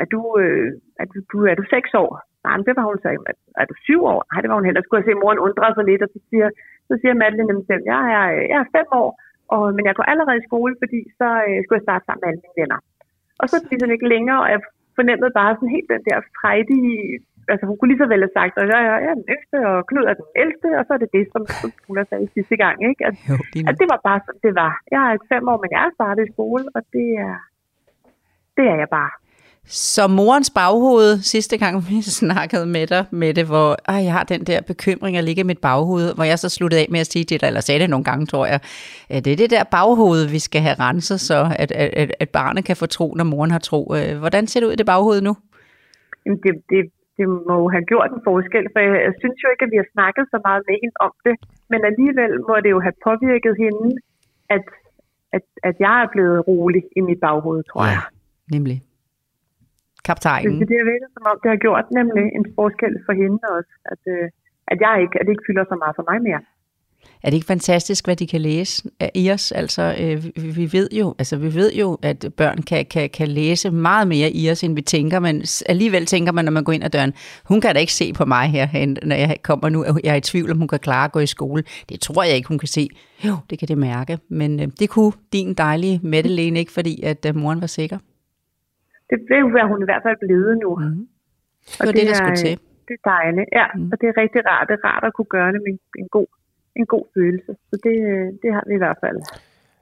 at 0.01 0.07
du, 0.13 0.19
øh, 0.41 0.67
at 1.01 1.07
du, 1.31 1.35
er 1.51 1.55
du 1.59 1.65
seks 1.75 1.89
år? 2.03 2.11
Nej, 2.45 2.57
det 2.67 2.73
var 2.77 2.85
hun 2.89 2.99
så, 3.03 3.09
at, 3.31 3.37
er 3.61 3.65
du 3.71 3.75
syv 3.87 4.01
år? 4.13 4.19
Nej, 4.29 4.39
det 4.41 4.49
var 4.49 4.57
hun 4.59 4.67
heller. 4.67 4.81
Så 4.81 4.85
skulle 4.85 5.01
jeg 5.01 5.07
se, 5.07 5.17
at 5.17 5.23
moren 5.23 5.43
undrer 5.45 5.71
sig 5.73 5.85
lidt, 5.89 6.05
og 6.05 6.09
så 6.13 6.19
siger, 6.29 6.47
så 6.89 6.93
siger 7.01 7.13
Madeline 7.21 7.65
selv, 7.69 7.83
jeg 7.93 8.01
er, 8.19 8.27
jeg 8.51 8.59
er 8.63 8.73
fem 8.77 8.87
år, 9.01 9.09
og, 9.55 9.63
men 9.75 9.83
jeg 9.87 9.95
går 9.95 10.05
allerede 10.11 10.39
i 10.39 10.47
skole, 10.49 10.73
fordi 10.81 10.99
så 11.19 11.27
øh, 11.47 11.57
skulle 11.61 11.79
jeg 11.79 11.87
starte 11.87 12.05
sammen 12.05 12.21
med 12.21 12.29
alle 12.29 12.43
mine 12.43 12.59
venner. 12.61 12.79
Og 13.39 13.45
så 13.47 13.53
er 13.55 13.61
det 13.61 13.79
sådan 13.79 13.95
ikke 13.97 14.13
længere, 14.15 14.39
og 14.43 14.49
jeg 14.53 14.61
fornemmede 14.99 15.37
bare 15.39 15.55
sådan 15.55 15.75
helt 15.77 15.89
den 15.93 16.03
der 16.09 16.17
frejdige 16.39 16.93
altså 17.51 17.65
hun 17.67 17.77
kunne 17.77 17.91
lige 17.91 18.03
så 18.03 18.09
vel 18.13 18.25
have 18.25 18.37
sagt, 18.39 18.53
at 18.61 18.67
jeg, 18.73 18.81
jeg 19.03 19.11
er 19.13 19.19
den 19.21 19.31
yngste, 19.33 19.57
og 19.69 19.77
Knud 19.89 20.05
er 20.11 20.15
den 20.21 20.29
ældste, 20.43 20.69
og 20.79 20.83
så 20.85 20.91
er 20.93 21.01
det 21.03 21.15
det, 21.17 21.25
som 21.33 21.41
har 21.97 22.05
sagt 22.09 22.33
sidste 22.37 22.55
gang. 22.63 22.75
Ikke? 22.89 23.01
At, 23.09 23.15
jo, 23.29 23.35
at 23.69 23.75
det 23.79 23.87
var 23.93 23.99
bare 24.07 24.19
sådan, 24.25 24.43
det 24.47 24.53
var. 24.61 24.71
Jeg 24.95 25.01
er 25.11 25.27
fem 25.33 25.43
år, 25.51 25.57
men 25.63 25.69
jeg 25.75 25.81
er 25.85 25.95
startet 25.97 26.23
i 26.27 26.33
skole, 26.35 26.65
og 26.75 26.81
det 26.95 27.07
er, 27.27 27.35
det 28.57 28.65
er 28.73 28.77
jeg 28.83 28.89
bare. 28.99 29.13
Så 29.65 30.07
morens 30.07 30.49
baghoved, 30.49 31.17
sidste 31.17 31.57
gang 31.57 31.75
vi 31.89 32.01
snakkede 32.21 32.65
med 32.65 32.87
dig, 32.87 33.05
med 33.11 33.33
det, 33.33 33.45
hvor 33.45 33.77
ej, 33.87 33.99
jeg 34.07 34.13
har 34.13 34.23
den 34.23 34.41
der 34.49 34.61
bekymring 34.61 35.17
at 35.17 35.23
ligge 35.23 35.41
i 35.41 35.49
mit 35.51 35.61
baghoved, 35.61 36.15
hvor 36.15 36.23
jeg 36.23 36.39
så 36.39 36.49
sluttede 36.49 36.81
af 36.81 36.87
med 36.91 36.99
at 36.99 37.07
sige 37.07 37.25
det, 37.25 37.43
eller 37.43 37.61
sagde 37.61 37.79
det 37.81 37.89
nogle 37.89 38.03
gange, 38.03 38.25
tror 38.25 38.45
jeg, 38.45 38.59
at 39.09 39.25
det 39.25 39.33
er 39.33 39.37
det 39.43 39.49
der 39.55 39.63
baghoved, 39.63 40.23
vi 40.35 40.39
skal 40.39 40.61
have 40.61 40.75
renset, 40.79 41.19
så 41.19 41.37
at, 41.59 41.71
at, 41.71 42.11
at 42.19 42.29
barnet 42.29 42.65
kan 42.65 42.75
få 42.75 42.85
tro, 42.85 43.13
når 43.17 43.23
moren 43.23 43.51
har 43.51 43.59
tro. 43.59 43.81
Øh, 43.97 44.19
hvordan 44.19 44.47
ser 44.47 44.59
det 44.59 44.67
ud 44.67 44.73
i 44.73 44.81
det 44.81 44.85
baghoved 44.85 45.21
nu? 45.21 45.33
Det, 46.43 46.53
det, 46.71 46.81
det 47.17 47.27
må 47.49 47.57
have 47.75 47.85
gjort 47.91 48.09
en 48.15 48.21
forskel, 48.29 48.65
for 48.73 48.79
jeg, 48.85 48.91
jeg 49.07 49.13
synes 49.21 49.37
jo 49.43 49.47
ikke, 49.53 49.63
at 49.67 49.71
vi 49.73 49.79
har 49.83 49.89
snakket 49.95 50.23
så 50.33 50.37
meget 50.47 50.61
med 50.67 50.75
hende 50.83 50.97
om 51.07 51.13
det, 51.27 51.35
men 51.71 51.79
alligevel 51.89 52.31
må 52.49 52.55
det 52.63 52.71
jo 52.75 52.79
have 52.87 52.97
påvirket 53.09 53.53
hende, 53.63 53.87
at, 54.55 54.65
at, 55.35 55.45
at 55.69 55.75
jeg 55.85 55.95
er 56.03 56.09
blevet 56.13 56.39
rolig 56.49 56.83
i 56.99 57.01
mit 57.09 57.19
baghoved, 57.27 57.63
tror 57.69 57.83
ja, 57.83 57.89
jeg. 57.89 58.01
nemlig. 58.55 58.77
Kaptajnen. 60.09 60.59
Det, 60.59 60.67
det 60.71 60.77
er 60.81 60.85
virkelig 60.91 61.11
som 61.17 61.25
om, 61.31 61.37
det 61.43 61.49
har 61.53 61.59
gjort 61.65 61.85
nemlig 61.99 62.25
en 62.37 62.45
forskel 62.57 62.93
for 63.05 63.13
hende 63.21 63.39
også, 63.57 63.73
at, 63.93 64.01
øh, 64.13 64.25
at, 64.71 64.77
jeg 64.85 64.93
ikke, 65.03 65.15
at 65.19 65.23
det 65.25 65.31
ikke 65.35 65.47
fylder 65.49 65.65
så 65.71 65.75
meget 65.83 65.95
for 65.99 66.05
mig 66.09 66.19
mere. 66.29 66.41
Er 67.23 67.29
det 67.29 67.33
ikke 67.33 67.47
fantastisk, 67.47 68.05
hvad 68.05 68.15
de 68.15 68.27
kan 68.27 68.41
læse 68.41 68.89
i 69.15 69.31
os? 69.31 69.51
Altså, 69.51 69.95
øh, 70.01 70.23
vi 70.57 70.69
ved 70.71 70.89
jo, 70.91 71.15
altså, 71.19 71.37
vi 71.37 71.53
ved 71.55 71.73
jo, 71.73 71.97
at 72.01 72.25
børn 72.37 72.57
kan, 72.57 72.85
kan, 72.85 73.09
kan 73.09 73.27
læse 73.27 73.71
meget 73.71 74.07
mere 74.07 74.31
i 74.31 74.51
os, 74.51 74.63
end 74.63 74.75
vi 74.75 74.81
tænker, 74.81 75.19
men 75.19 75.43
alligevel 75.69 76.05
tænker 76.05 76.31
man, 76.31 76.45
når 76.45 76.51
man 76.51 76.63
går 76.63 76.73
ind 76.73 76.83
ad 76.83 76.89
døren, 76.89 77.13
hun 77.43 77.61
kan 77.61 77.73
da 77.75 77.79
ikke 77.79 77.93
se 77.93 78.13
på 78.13 78.25
mig 78.25 78.47
her, 78.47 78.67
når 79.05 79.15
jeg 79.15 79.37
kommer 79.43 79.69
nu. 79.69 79.85
Jeg 80.03 80.11
er 80.11 80.15
i 80.15 80.21
tvivl, 80.21 80.51
om 80.51 80.57
hun 80.57 80.67
kan 80.67 80.79
klare 80.79 81.05
at 81.05 81.11
gå 81.11 81.19
i 81.19 81.25
skole. 81.25 81.63
Det 81.89 81.99
tror 81.99 82.23
jeg 82.23 82.35
ikke, 82.35 82.47
hun 82.47 82.59
kan 82.59 82.67
se. 82.67 82.89
Jo, 83.25 83.35
det 83.49 83.59
kan 83.59 83.67
det 83.67 83.77
mærke. 83.77 84.17
Men 84.29 84.59
øh, 84.59 84.67
det 84.79 84.89
kunne 84.89 85.11
din 85.33 85.53
dejlige 85.53 85.99
Mette 86.03 86.29
ikke, 86.41 86.71
fordi 86.71 87.03
at 87.03 87.25
øh, 87.25 87.35
moren 87.35 87.61
var 87.61 87.67
sikker. 87.67 87.97
Det 89.13 89.19
blev 89.27 89.43
hvad 89.53 89.65
hun 89.71 89.79
i 89.85 89.87
hvert 89.89 90.03
fald 90.05 90.17
blevet 90.25 90.53
nu. 90.63 90.69
Mm. 90.75 91.07
Det 91.69 91.79
var 91.79 91.85
og 91.85 91.85
det, 91.87 91.95
det 91.95 92.03
der 92.09 92.15
er, 92.15 92.21
skulle 92.21 92.41
til. 92.45 92.55
Det 92.87 92.95
er 92.99 93.03
dejligt, 93.15 93.49
ja. 93.59 93.67
Mm. 93.75 93.89
Og 93.91 93.95
det 93.99 94.07
er 94.11 94.15
rigtig 94.23 94.41
rart. 94.49 94.65
Det 94.69 94.75
er 94.79 94.83
rart 94.89 95.03
at 95.09 95.13
kunne 95.17 95.31
gøre 95.37 95.51
det 95.53 95.59
med 95.65 95.71
en, 95.75 95.79
en 96.01 96.09
god 96.17 96.29
en 96.75 96.85
god 96.85 97.05
følelse. 97.13 97.51
Så 97.69 97.75
det, 97.83 97.95
det 98.43 98.53
har 98.53 98.63
vi 98.67 98.73
i 98.73 98.77
hvert 98.77 98.97
fald. 99.03 99.17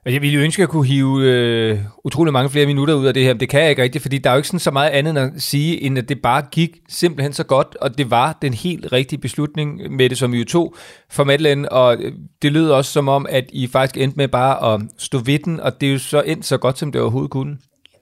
Jeg 0.06 0.22
ville 0.22 0.36
jo 0.36 0.42
ønske, 0.42 0.60
at 0.60 0.64
jeg 0.64 0.70
kunne 0.70 0.86
hive 0.86 1.16
øh, 1.32 1.78
utrolig 2.04 2.34
mange 2.34 2.50
flere 2.50 2.66
minutter 2.66 2.94
ud 2.94 3.06
af 3.06 3.14
det 3.14 3.24
her, 3.24 3.34
men 3.34 3.40
det 3.40 3.50
kan 3.50 3.62
jeg 3.62 3.70
ikke 3.70 3.82
rigtigt, 3.82 4.02
fordi 4.02 4.18
der 4.18 4.30
er 4.30 4.34
jo 4.34 4.38
ikke 4.38 4.48
sådan 4.48 4.60
så 4.60 4.72
meget 4.72 4.90
andet 4.90 5.12
end 5.12 5.20
at 5.20 5.32
sige, 5.42 5.82
end 5.82 5.98
at 5.98 6.10
det 6.10 6.22
bare 6.22 6.44
gik 6.52 6.78
simpelthen 6.90 7.34
så 7.34 7.46
godt, 7.46 7.78
og 7.82 7.98
det 7.98 8.12
var 8.12 8.38
den 8.42 8.54
helt 8.54 8.92
rigtige 8.92 9.20
beslutning 9.20 9.96
med 9.96 10.10
det, 10.10 10.18
som 10.18 10.34
I 10.34 10.40
jo 10.40 10.46
tog 10.46 10.76
for 11.10 11.24
Madeleine, 11.24 11.72
og 11.72 11.98
det 12.42 12.52
lød 12.52 12.72
også 12.72 12.92
som 12.92 13.08
om, 13.08 13.26
at 13.30 13.46
I 13.54 13.68
faktisk 13.68 14.04
endte 14.04 14.18
med 14.18 14.28
bare 14.28 14.74
at 14.74 14.82
stå 14.98 15.18
ved 15.26 15.40
den, 15.40 15.60
og 15.60 15.82
det 15.82 15.90
er 15.90 15.94
jo 15.94 16.00
så 16.00 16.22
endt 16.22 16.46
så 16.46 16.58
godt, 16.58 16.78
som 16.78 16.92
det 16.92 17.02
overhovedet 17.02 17.32
kunne. 17.32 17.58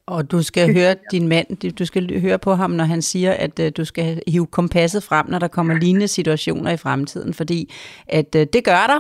Og 0.10 0.32
du 0.32 0.42
skal 0.42 0.74
høre 0.74 0.96
din 1.12 1.28
mand, 1.28 1.74
du 1.74 1.86
skal 1.86 2.22
høre 2.22 2.40
på 2.40 2.56
ham, 2.56 2.72
når 2.72 2.84
han 2.84 3.02
siger, 3.02 3.32
at 3.32 3.60
uh, 3.60 3.66
du 3.78 3.86
skal 3.86 4.22
hive 4.28 4.46
kompasset 4.46 5.04
frem, 5.04 5.30
når 5.30 5.40
der 5.40 5.48
kommer 5.48 5.74
lignende 5.74 6.08
situationer 6.08 6.72
i 6.72 6.78
fremtiden, 6.78 7.34
fordi 7.34 7.74
at 8.08 8.36
uh, 8.36 8.42
det 8.54 8.64
gør 8.64 8.88
der. 8.88 9.00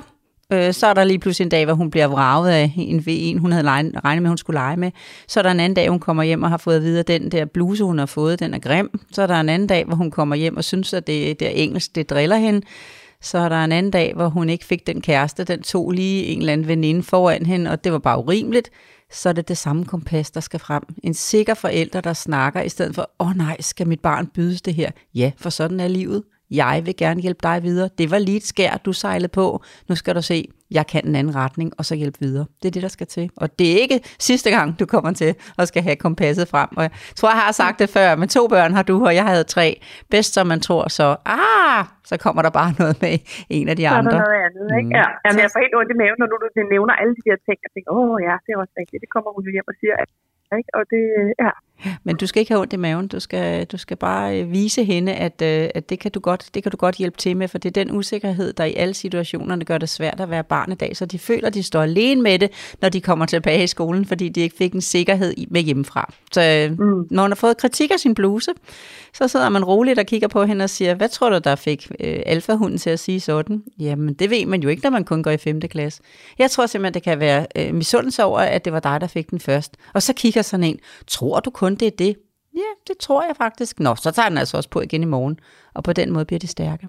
Uh, 0.67 0.73
så 0.73 0.87
er 0.87 0.93
der 0.93 1.03
lige 1.03 1.19
pludselig 1.19 1.45
en 1.45 1.49
dag, 1.49 1.65
hvor 1.65 1.73
hun 1.73 1.91
bliver 1.91 2.07
vraget 2.07 2.51
af 2.51 2.73
en 2.77 3.03
en, 3.07 3.37
hun 3.37 3.51
havde 3.51 3.67
regnet 3.67 4.21
med, 4.21 4.29
hun 4.29 4.37
skulle 4.37 4.57
lege 4.57 4.77
med. 4.77 4.91
Så 5.27 5.39
er 5.39 5.43
der 5.43 5.51
en 5.51 5.59
anden 5.59 5.75
dag, 5.75 5.89
hun 5.89 5.99
kommer 5.99 6.23
hjem 6.23 6.43
og 6.43 6.49
har 6.49 6.57
fået 6.57 6.75
at 6.75 6.83
vide, 6.83 6.99
at 6.99 7.07
den 7.07 7.31
der 7.31 7.45
bluse, 7.45 7.83
hun 7.83 7.99
har 7.99 8.05
fået, 8.05 8.39
den 8.39 8.53
er 8.53 8.59
grim. 8.59 8.99
Så 9.11 9.21
er 9.21 9.27
der 9.27 9.39
en 9.39 9.49
anden 9.49 9.67
dag, 9.67 9.85
hvor 9.85 9.95
hun 9.95 10.11
kommer 10.11 10.35
hjem 10.35 10.57
og 10.57 10.63
synes, 10.63 10.93
at 10.93 11.07
det, 11.07 11.39
det 11.39 11.47
er 11.47 11.51
engelsk, 11.51 11.95
det 11.95 12.09
driller 12.09 12.37
hende. 12.37 12.61
Så 13.21 13.37
er 13.37 13.49
der 13.49 13.63
en 13.63 13.71
anden 13.71 13.91
dag, 13.91 14.13
hvor 14.15 14.27
hun 14.27 14.49
ikke 14.49 14.65
fik 14.65 14.87
den 14.87 15.01
kæreste, 15.01 15.43
den 15.43 15.61
tog 15.61 15.91
lige 15.91 16.25
en 16.25 16.39
eller 16.39 16.53
anden 16.53 16.67
veninde 16.67 17.03
foran 17.03 17.45
hende, 17.45 17.71
og 17.71 17.83
det 17.83 17.91
var 17.91 17.99
bare 17.99 18.19
urimeligt 18.19 18.69
så 19.11 19.29
er 19.29 19.33
det 19.33 19.47
det 19.47 19.57
samme 19.57 19.85
kompas, 19.85 20.31
der 20.31 20.39
skal 20.39 20.59
frem. 20.59 20.83
En 21.03 21.13
sikker 21.13 21.53
forælder, 21.53 22.01
der 22.01 22.13
snakker, 22.13 22.61
i 22.61 22.69
stedet 22.69 22.95
for, 22.95 23.09
åh 23.19 23.27
oh, 23.27 23.35
nej, 23.35 23.57
skal 23.61 23.87
mit 23.87 23.99
barn 23.99 24.27
bydes 24.27 24.61
det 24.61 24.73
her? 24.73 24.91
Ja, 25.15 25.31
for 25.37 25.49
sådan 25.49 25.79
er 25.79 25.87
livet. 25.87 26.23
Jeg 26.51 26.81
vil 26.85 26.95
gerne 26.95 27.21
hjælpe 27.21 27.39
dig 27.43 27.63
videre. 27.63 27.89
Det 27.97 28.11
var 28.11 28.19
lige 28.19 28.37
et 28.37 28.45
skær, 28.45 28.77
du 28.77 28.93
sejlede 28.93 29.27
på. 29.27 29.63
Nu 29.89 29.95
skal 29.95 30.15
du 30.15 30.21
se, 30.21 30.47
jeg 30.77 30.85
kan 30.91 31.01
en 31.07 31.15
anden 31.15 31.35
retning, 31.35 31.69
og 31.77 31.83
så 31.85 31.93
hjælpe 32.01 32.19
videre. 32.25 32.45
Det 32.61 32.67
er 32.69 32.73
det, 32.77 32.83
der 32.87 32.93
skal 32.97 33.07
til. 33.07 33.25
Og 33.41 33.59
det 33.59 33.67
er 33.73 33.77
ikke 33.85 33.99
sidste 34.29 34.49
gang, 34.55 34.79
du 34.79 34.85
kommer 34.93 35.11
til 35.21 35.31
at 35.59 35.67
skal 35.67 35.83
have 35.87 35.95
kompasset 35.95 36.47
frem. 36.53 36.69
Og 36.77 36.83
jeg 36.87 36.91
tror, 37.17 37.29
jeg 37.29 37.41
har 37.45 37.51
sagt 37.51 37.79
det 37.81 37.89
før, 37.97 38.09
men 38.21 38.27
to 38.37 38.47
børn 38.53 38.71
har 38.77 38.83
du, 38.91 38.95
og 39.09 39.13
jeg 39.19 39.25
havde 39.31 39.45
tre. 39.55 39.67
Bedst 40.13 40.31
som 40.33 40.45
man 40.53 40.59
tror, 40.67 40.83
så 40.97 41.05
ah, 41.25 41.81
så 42.11 42.15
kommer 42.25 42.41
der 42.45 42.51
bare 42.59 42.71
noget 42.81 42.95
med 43.03 43.13
en 43.57 43.67
af 43.71 43.75
de 43.79 43.85
andre. 43.97 44.11
Så 44.11 44.17
er 44.17 44.21
der 44.21 44.27
noget 44.29 44.41
andet, 44.47 44.67
ikke? 44.79 44.89
Mm. 44.91 44.99
Ja. 44.99 45.05
Jamen, 45.23 45.39
jeg 45.43 45.49
får 45.53 45.59
helt 45.65 45.75
ondt 45.79 45.91
i 45.95 45.97
maven, 46.01 46.17
når 46.21 46.27
du, 46.31 46.35
du 46.43 46.47
nævner 46.75 46.93
alle 47.01 47.13
de 47.17 47.23
der 47.27 47.37
ting. 47.47 47.57
Jeg 47.65 47.71
tænker, 47.75 47.89
åh 47.97 48.15
ja, 48.27 48.35
det 48.43 48.49
er 48.53 48.57
også 48.63 48.75
rigtigt. 48.81 48.99
Det 49.03 49.09
kommer 49.15 49.29
hun 49.35 49.41
jo 49.47 49.51
hjem 49.55 49.67
og 49.71 49.75
siger, 49.81 49.95
ikke? 50.59 50.69
Og 50.77 50.83
det, 50.93 51.03
ja. 51.43 51.51
Men 52.03 52.15
du 52.15 52.27
skal 52.27 52.39
ikke 52.39 52.51
have 52.51 52.61
ondt 52.61 52.73
i 52.73 52.77
maven. 52.77 53.07
Du 53.07 53.19
skal, 53.19 53.65
du 53.65 53.77
skal 53.77 53.97
bare 53.97 54.39
øh, 54.39 54.51
vise 54.51 54.83
hende, 54.83 55.13
at, 55.13 55.41
øh, 55.41 55.69
at 55.75 55.89
det, 55.89 55.99
kan 55.99 56.11
du 56.11 56.19
godt, 56.19 56.49
det 56.53 56.63
kan 56.63 56.71
du 56.71 56.77
godt 56.77 56.95
hjælpe 56.95 57.17
til 57.17 57.37
med, 57.37 57.47
for 57.47 57.57
det 57.57 57.77
er 57.77 57.83
den 57.83 57.97
usikkerhed, 57.97 58.53
der 58.53 58.63
i 58.63 58.73
alle 58.73 58.93
situationerne 58.93 59.65
gør 59.65 59.77
det 59.77 59.89
svært 59.89 60.19
at 60.19 60.29
være 60.29 60.43
barn 60.43 60.71
i 60.71 60.75
dag. 60.75 60.97
Så 60.97 61.05
de 61.05 61.19
føler, 61.19 61.47
at 61.47 61.53
de 61.53 61.63
står 61.63 61.81
alene 61.81 62.21
med 62.21 62.39
det, 62.39 62.51
når 62.81 62.89
de 62.89 63.01
kommer 63.01 63.25
tilbage 63.25 63.63
i 63.63 63.67
skolen, 63.67 64.05
fordi 64.05 64.29
de 64.29 64.41
ikke 64.41 64.55
fik 64.57 64.73
en 64.73 64.81
sikkerhed 64.81 65.33
med 65.49 65.61
hjemmefra. 65.61 66.13
Så 66.31 66.41
øh, 66.41 66.79
mm. 66.79 67.07
når 67.11 67.23
hun 67.23 67.31
har 67.31 67.35
fået 67.35 67.57
kritik 67.57 67.91
af 67.91 67.99
sin 67.99 68.15
bluse, 68.15 68.51
så 69.13 69.27
sidder 69.27 69.49
man 69.49 69.63
roligt 69.63 69.99
og 69.99 70.05
kigger 70.05 70.27
på 70.27 70.43
hende 70.43 70.63
og 70.63 70.69
siger, 70.69 70.93
hvad 70.93 71.09
tror 71.09 71.29
du, 71.29 71.37
der 71.43 71.55
fik 71.55 71.91
øh, 71.99 72.19
alfahunden 72.25 72.77
til 72.77 72.89
at 72.89 72.99
sige 72.99 73.19
sådan? 73.19 73.63
Jamen, 73.79 74.13
det 74.13 74.29
ved 74.29 74.45
man 74.45 74.61
jo 74.61 74.69
ikke, 74.69 74.83
når 74.83 74.89
man 74.89 75.03
kun 75.03 75.23
går 75.23 75.31
i 75.31 75.37
5. 75.37 75.61
klasse. 75.61 76.01
Jeg 76.39 76.51
tror 76.51 76.65
simpelthen, 76.65 76.93
det 76.93 77.03
kan 77.03 77.19
være 77.19 77.45
øh, 77.55 77.73
misundelse 77.73 78.23
over, 78.23 78.39
at 78.39 78.65
det 78.65 78.73
var 78.73 78.79
dig, 78.79 79.01
der 79.01 79.07
fik 79.07 79.29
den 79.29 79.39
først. 79.39 79.77
Og 79.93 80.03
så 80.03 80.13
kigger 80.13 80.41
sådan 80.41 80.63
en, 80.63 80.79
tror 81.07 81.39
du 81.39 81.49
kun, 81.49 81.68
det 81.75 81.87
er 81.87 81.95
det? 82.05 82.15
Ja, 82.55 82.71
det 82.87 82.97
tror 82.97 83.21
jeg 83.27 83.35
faktisk. 83.35 83.79
Nå, 83.79 83.95
så 83.95 84.11
tager 84.11 84.29
den 84.29 84.37
altså 84.37 84.57
også 84.57 84.69
på 84.69 84.81
igen 84.81 85.03
i 85.03 85.11
morgen. 85.15 85.39
Og 85.73 85.83
på 85.83 85.93
den 85.93 86.11
måde 86.13 86.25
bliver 86.25 86.39
det 86.39 86.49
stærke. 86.49 86.87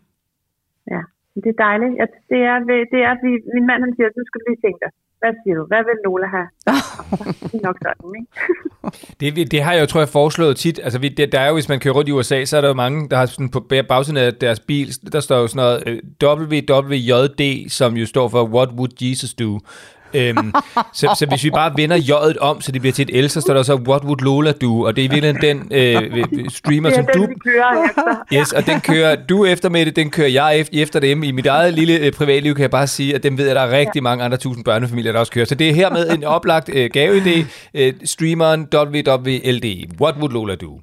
Ja, 0.91 1.03
det 1.35 1.51
er 1.55 1.59
dejligt. 1.69 1.93
Det 2.33 2.41
er, 2.51 2.57
det 2.95 3.01
er, 3.09 3.15
vi, 3.25 3.31
min 3.55 3.67
mand 3.67 3.81
han 3.85 3.93
siger, 3.97 4.09
du 4.19 4.23
skal 4.29 4.41
lige 4.49 4.61
tænke 4.65 4.81
dig. 4.85 4.93
hvad 5.21 5.33
siger 5.43 5.55
du? 5.59 5.65
Hvad 5.73 5.83
vil 5.89 5.97
Lola 6.05 6.29
have? 6.37 6.49
det 7.53 7.63
nok 7.69 7.77
sådan, 7.85 8.13
ikke? 8.21 9.37
det, 9.37 9.53
det 9.53 9.63
har 9.63 9.73
jeg 9.73 9.81
jo, 9.81 9.87
tror 9.87 10.01
jeg, 10.01 10.09
foreslået 10.09 10.57
tit. 10.57 10.81
Altså, 10.85 10.99
det, 10.99 11.33
der 11.33 11.41
er 11.41 11.49
jo, 11.49 11.55
hvis 11.55 11.69
man 11.69 11.81
kører 11.81 11.95
rundt 11.95 12.09
i 12.09 12.13
USA, 12.13 12.45
så 12.45 12.57
er 12.57 12.61
der 12.61 12.69
jo 12.69 12.75
mange, 12.85 13.09
der 13.09 13.17
har 13.17 13.27
sådan 13.27 13.51
på 13.57 13.61
bagsiden 13.89 14.17
af 14.17 14.35
deres 14.35 14.61
bil, 14.61 14.89
der 15.13 15.21
står 15.21 15.39
jo 15.43 15.47
sådan 15.47 15.63
noget 15.65 15.79
uh, 15.89 15.97
WWJD, 16.25 17.43
som 17.79 17.97
jo 17.97 18.07
står 18.07 18.29
for 18.29 18.43
What 18.55 18.71
Would 18.79 18.95
Jesus 19.03 19.35
Do? 19.35 19.59
Øhm, 20.15 20.53
så, 20.93 21.15
så 21.19 21.27
hvis 21.29 21.45
vi 21.45 21.51
bare 21.51 21.73
vender 21.77 21.97
J'et 21.97 22.39
om, 22.41 22.61
så 22.61 22.73
det 22.73 22.81
bliver 22.81 22.93
til 22.93 23.09
et 23.17 23.25
L, 23.25 23.29
så 23.29 23.41
står 23.41 23.55
der 23.55 23.63
så, 23.63 23.75
what 23.75 24.03
would 24.05 24.21
Lola 24.21 24.53
do? 24.53 24.83
Og 24.83 24.97
det 24.97 25.05
er 25.05 25.09
i 25.09 25.11
virkeligheden 25.11 25.69
den 25.71 25.73
øh, 25.73 26.51
streamer, 26.59 26.89
det 26.89 26.97
som 26.97 27.07
den, 27.15 27.23
du... 27.23 27.29
Kører 27.45 27.85
efter. 27.85 28.03
Yes, 28.39 28.53
og 28.53 28.67
den 28.67 28.81
kører 28.81 29.17
du 29.29 29.45
efter 29.45 29.69
med 29.69 29.87
det, 29.87 29.97
den 29.97 30.11
kører 30.11 30.29
jeg 30.29 30.59
efter, 30.59 30.83
efter 30.83 31.01
dem. 31.01 31.23
I 31.23 31.31
mit 31.31 31.47
eget 31.47 31.75
lille 31.75 31.99
øh, 31.99 32.13
privatliv 32.13 32.55
kan 32.55 32.63
jeg 32.63 32.71
bare 32.71 32.87
sige, 32.87 33.15
at 33.15 33.23
dem 33.23 33.39
ved 33.39 33.45
jeg, 33.45 33.51
at 33.51 33.57
der 33.57 33.77
er 33.77 33.79
rigtig 33.79 34.01
ja. 34.01 34.01
mange 34.01 34.25
andre 34.25 34.37
tusind 34.37 34.65
børnefamilier, 34.65 35.13
der 35.13 35.19
også 35.19 35.33
kører. 35.33 35.45
Så 35.45 35.55
det 35.55 35.71
er 35.71 35.75
hermed 35.75 36.11
en 36.11 36.25
oplagt 36.25 36.71
øh, 36.73 36.91
gaveidé. 36.97 37.45
Øh, 37.75 37.93
streameren 38.05 38.69
WWLD. 38.75 40.01
What 40.01 40.15
would 40.17 40.33
Lola 40.33 40.55
do? 40.55 40.81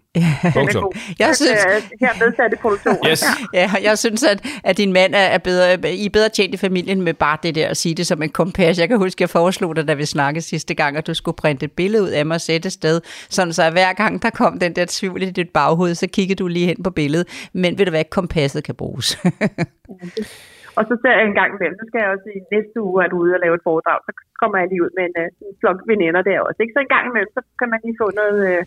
Punktum. 0.54 0.92
Jeg 1.20 1.36
synes, 1.36 1.64
her 2.00 2.26
nedsat 2.26 2.54
i 2.54 2.56
produktionen. 2.56 3.00
Yes. 3.12 3.24
Ja, 3.54 3.72
jeg 3.84 3.98
synes, 3.98 4.24
at, 4.24 4.46
at 4.64 4.78
din 4.78 4.94
mand 4.94 5.14
er 5.16 5.38
bedre, 5.38 5.94
I 5.94 6.06
er 6.06 6.10
bedre 6.10 6.30
tjent 6.30 6.54
i 6.54 6.58
familien 6.58 7.02
med 7.02 7.14
bare 7.14 7.38
det 7.44 7.56
der 7.56 7.68
at 7.68 7.78
sige 7.78 7.96
det 7.96 8.08
som 8.08 8.22
en 8.22 8.30
kompas. 8.30 8.80
Jeg 8.80 8.88
kan 8.88 8.98
huske, 8.98 9.17
jeg 9.22 9.30
foreslog 9.30 9.76
dig, 9.76 9.88
da 9.88 9.94
vi 9.94 10.06
snakkede 10.06 10.46
sidste 10.54 10.74
gang, 10.82 10.98
at 10.98 11.08
du 11.08 11.14
skulle 11.14 11.38
printe 11.42 11.66
et 11.66 11.72
billede 11.72 12.04
ud 12.04 12.10
af 12.20 12.26
mig 12.26 12.36
og 12.36 12.42
sætte 12.42 12.70
sted, 12.70 13.02
sådan 13.36 13.54
så 13.54 13.64
hver 13.78 13.92
gang 14.02 14.14
der 14.24 14.30
kom 14.42 14.54
den 14.60 14.74
der 14.78 14.86
tvivl 14.98 15.22
i 15.24 15.30
dit 15.40 15.52
baghoved, 15.60 15.94
så 15.96 16.08
kiggede 16.16 16.40
du 16.44 16.48
lige 16.48 16.68
hen 16.72 16.80
på 16.84 16.92
billedet. 17.00 17.28
Men 17.62 17.72
ved 17.78 17.86
du 17.86 17.92
hvad, 17.92 18.06
kompasset 18.18 18.64
kan 18.68 18.76
bruges. 18.76 19.08
og 20.78 20.84
så 20.90 20.94
ser 21.02 21.14
jeg 21.18 21.26
en 21.28 21.38
gang 21.40 21.52
imellem, 21.56 21.78
så 21.82 21.86
skal 21.88 22.00
jeg 22.04 22.10
også 22.16 22.28
i 22.38 22.40
næste 22.56 22.78
uge, 22.88 23.00
at 23.06 23.14
ude 23.20 23.32
og 23.36 23.42
lave 23.44 23.56
et 23.60 23.68
foredrag, 23.70 24.00
så 24.08 24.12
kommer 24.42 24.58
jeg 24.60 24.68
lige 24.70 24.84
ud 24.86 24.94
med 24.98 25.06
en, 25.10 25.16
øh, 25.24 25.48
en 25.50 25.56
flok 25.62 25.80
veninder 25.92 26.22
der 26.30 26.38
også. 26.48 26.60
Ikke? 26.62 26.74
Så 26.76 26.80
en 26.82 26.94
gang 26.96 27.06
imellem, 27.08 27.32
så 27.38 27.42
kan 27.60 27.70
man 27.72 27.80
lige 27.86 28.00
få 28.04 28.08
noget, 28.22 28.40
øh, 28.52 28.62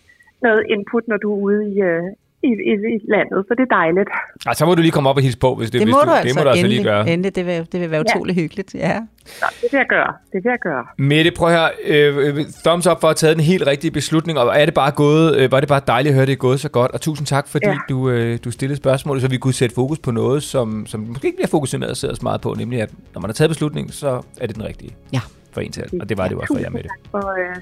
noget 0.47 0.63
input, 0.75 1.05
når 1.09 1.19
du 1.25 1.29
er 1.35 1.41
ude 1.49 1.61
i, 1.73 1.75
øh, 1.91 2.07
i, 2.43 2.49
i, 2.71 2.73
i 2.97 2.99
landet, 3.15 3.45
så 3.49 3.55
det 3.59 3.65
er 3.71 3.75
dejligt. 3.75 4.09
Ah, 4.47 4.55
så 4.57 4.67
må 4.67 4.75
du 4.75 4.83
lige 4.83 4.93
komme 4.93 5.09
op 5.11 5.17
og 5.17 5.23
hilse 5.23 5.39
på, 5.39 5.55
hvis 5.55 5.71
det, 5.71 5.81
det 5.81 5.87
hvis 5.87 5.93
må 5.93 6.01
du, 6.01 6.07
du 6.07 6.11
altså, 6.11 6.29
det 6.29 6.37
må 6.37 6.43
du 6.43 6.49
altså 6.49 6.67
lige 6.67 6.83
gøre. 6.83 7.09
Endelig, 7.09 7.37
det 7.37 7.47
vil, 7.47 7.69
det 7.73 7.81
vil 7.81 7.91
være 7.91 8.01
utrolig 8.01 8.37
ja. 8.37 8.41
hyggeligt. 8.43 8.75
Ja. 8.75 8.99
Nå, 9.43 9.47
det 9.61 9.69
vil 9.73 9.79
jeg 9.79 9.87
gøre. 9.89 10.13
Det 10.33 10.45
vil 10.45 10.51
jeg 10.51 10.59
gøre. 10.63 10.85
Mette, 10.99 11.31
prøv 11.31 11.51
her. 11.51 11.69
Øh, 11.85 12.45
thumbs 12.65 12.87
up 12.87 13.01
for 13.01 13.09
at 13.09 13.11
have 13.11 13.15
taget 13.15 13.37
den 13.37 13.45
helt 13.45 13.67
rigtige 13.67 13.91
beslutning, 13.91 14.39
og 14.39 14.61
er 14.61 14.65
det 14.65 14.75
bare 14.75 14.91
gået, 14.91 15.37
øh, 15.37 15.53
var 15.53 15.61
det 15.61 15.69
bare 15.69 15.81
dejligt 15.87 16.13
at 16.13 16.17
høre, 16.17 16.27
det 16.27 16.33
er 16.33 16.37
gået 16.37 16.61
så 16.61 16.69
godt, 16.69 16.91
og 16.91 17.01
tusind 17.01 17.27
tak, 17.27 17.49
fordi 17.49 17.67
ja. 17.67 17.77
du, 17.89 18.11
øh, 18.11 18.39
du 18.45 18.51
stillede 18.51 18.77
spørgsmål, 18.77 19.21
så 19.21 19.29
vi 19.29 19.37
kunne 19.37 19.55
sætte 19.55 19.75
fokus 19.75 19.99
på 19.99 20.11
noget, 20.11 20.43
som, 20.43 20.87
som 20.87 21.01
måske 21.01 21.27
ikke 21.27 21.37
bliver 21.37 21.49
fokuseret 21.49 21.97
så 21.97 22.19
meget 22.23 22.41
på, 22.41 22.55
nemlig 22.59 22.83
at 22.83 22.91
når 23.15 23.21
man 23.21 23.29
har 23.29 23.35
taget 23.35 23.51
beslutningen, 23.51 23.93
så 23.93 24.23
er 24.41 24.47
det 24.47 24.57
den 24.57 24.65
rigtige 24.65 24.97
ja. 25.13 25.21
for 25.53 25.61
en 25.61 25.73
selv, 25.73 26.01
og 26.01 26.09
det 26.09 26.19
var 26.19 26.29
det 26.29 26.37
også 26.37 26.55
for 26.55 26.61
jer, 26.61 26.71
Mette. 26.71 26.89
Tak 26.89 27.11
for, 27.11 27.31
øh, 27.31 27.57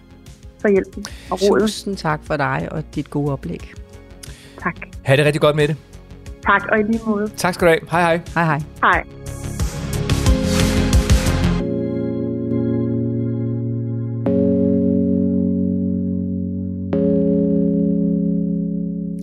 for 0.60 0.68
hjælpen 0.68 1.04
og 1.30 1.38
rådet. 1.42 1.62
Tusind 1.62 1.96
tak 1.96 2.20
for 2.24 2.36
dig 2.36 2.68
og 2.70 2.84
dit 2.94 3.10
gode 3.10 3.32
oplæg. 3.32 3.74
Tak. 4.62 4.74
Ha' 5.04 5.16
det 5.16 5.24
rigtig 5.24 5.40
godt 5.40 5.56
med 5.56 5.68
det. 5.68 5.76
Tak, 6.46 6.62
og 6.72 6.80
i 6.80 6.82
lige 6.82 7.00
måde. 7.06 7.28
Tak 7.36 7.54
skal 7.54 7.66
du 7.66 7.70
have. 7.70 7.80
Hej 7.90 8.00
hej. 8.00 8.20
Hej 8.34 8.44
hej. 8.44 8.60
Hej. 8.82 9.04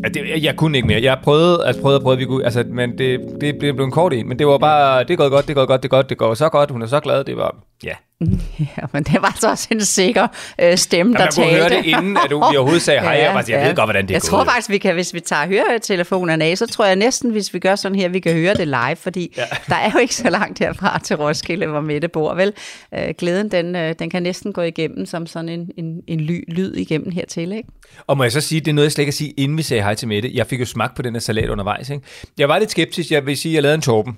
Ja, 0.03 0.09
det, 0.09 0.43
jeg 0.43 0.55
kunne 0.55 0.77
ikke 0.77 0.87
mere. 0.87 1.01
Jeg 1.01 1.19
prøvede, 1.23 1.65
altså 1.65 1.81
prøvede, 1.81 1.99
prøvede, 1.99 2.19
vi 2.19 2.25
kunne, 2.25 2.43
altså, 2.45 2.63
men 2.69 2.97
det, 2.97 3.19
det 3.41 3.59
blev 3.59 3.85
en 3.85 3.91
kort 3.91 4.13
en. 4.13 4.27
Men 4.27 4.39
det 4.39 4.47
var 4.47 4.57
bare, 4.57 5.03
det 5.03 5.17
går 5.17 5.29
godt, 5.29 5.47
det 5.47 5.55
går 5.55 5.65
godt, 5.65 5.83
det 5.83 5.91
går 5.91 5.97
godt, 5.97 6.09
det 6.09 6.17
går 6.17 6.33
så 6.33 6.49
godt, 6.49 6.71
hun 6.71 6.81
er 6.81 6.85
så 6.85 6.99
glad, 6.99 7.23
det 7.23 7.37
var, 7.37 7.55
ja. 7.83 7.93
Ja, 8.59 8.85
men 8.93 9.03
det 9.03 9.21
var 9.21 9.27
altså 9.27 9.49
også 9.49 9.67
en 9.71 9.81
sikker 9.81 10.27
øh, 10.61 10.77
stemme, 10.77 11.13
der 11.13 11.19
talte. 11.19 11.41
Jeg 11.41 11.49
kunne 11.49 11.59
høre 11.59 11.69
det 11.69 11.85
inden, 11.85 12.17
at 12.17 12.29
du 12.29 12.37
vi 12.51 12.57
overhovedet 12.57 12.81
sagde 12.81 12.99
hej. 13.07 13.13
Ja, 13.13 13.33
jeg, 13.33 13.49
jeg 13.49 13.57
ja. 13.57 13.67
ved 13.67 13.75
godt, 13.75 13.87
hvordan 13.87 14.07
det 14.07 14.11
Jeg 14.11 14.21
gået. 14.21 14.29
tror 14.29 14.43
faktisk, 14.43 14.69
vi 14.69 14.77
kan, 14.77 14.93
hvis 14.93 15.13
vi 15.13 15.19
tager 15.19 15.47
høretelefonerne 15.47 16.45
af, 16.45 16.57
så 16.57 16.67
tror 16.67 16.85
jeg 16.85 16.95
næsten, 16.95 17.31
hvis 17.31 17.53
vi 17.53 17.59
gør 17.59 17.75
sådan 17.75 17.95
her, 17.95 18.09
vi 18.09 18.19
kan 18.19 18.33
høre 18.33 18.53
det 18.53 18.67
live, 18.67 18.95
fordi 18.95 19.33
ja. 19.37 19.43
der 19.69 19.75
er 19.75 19.91
jo 19.93 19.99
ikke 19.99 20.15
så 20.15 20.29
langt 20.29 20.59
herfra 20.59 20.99
til 20.99 21.15
Roskilde, 21.15 21.67
hvor 21.67 21.81
Mette 21.81 22.07
bor, 22.07 22.33
vel? 22.33 22.53
Øh, 22.93 23.13
glæden, 23.17 23.51
den, 23.51 23.75
øh, 23.75 23.95
den 23.99 24.09
kan 24.09 24.23
næsten 24.23 24.53
gå 24.53 24.61
igennem 24.61 25.05
som 25.05 25.27
sådan 25.27 25.49
en, 25.49 25.69
en, 25.77 26.01
en 26.07 26.19
ly, 26.19 26.43
lyd 26.47 26.73
igennem 26.73 27.11
hertil, 27.11 27.51
ikke? 27.51 27.69
Og 28.07 28.17
må 28.17 28.23
jeg 28.23 28.31
så 28.31 28.41
sige, 28.41 28.61
det 28.61 28.67
er 28.67 28.73
noget, 28.73 28.85
jeg 28.85 28.91
slet 28.91 29.01
ikke 29.01 29.11
kan 29.11 29.17
sige, 29.17 29.31
inden 29.37 29.57
vi 29.57 29.63
sagde 29.63 29.83
hej 29.83 29.95
til 29.95 30.07
Mette. 30.07 30.31
Jeg 30.33 30.47
fik 30.47 30.59
jo 30.59 30.65
smagt 30.65 30.95
på 30.95 31.01
den 31.01 31.13
her 31.13 31.19
salat 31.19 31.49
undervejs, 31.49 31.89
ikke? 31.89 32.03
Jeg 32.37 32.49
var 32.49 32.59
lidt 32.59 32.71
skeptisk, 32.71 33.11
jeg 33.11 33.25
vil 33.25 33.37
sige, 33.37 33.51
at 33.51 33.55
jeg 33.55 33.63
lavede 33.63 33.75
en 33.75 33.81
torben. 33.81 34.17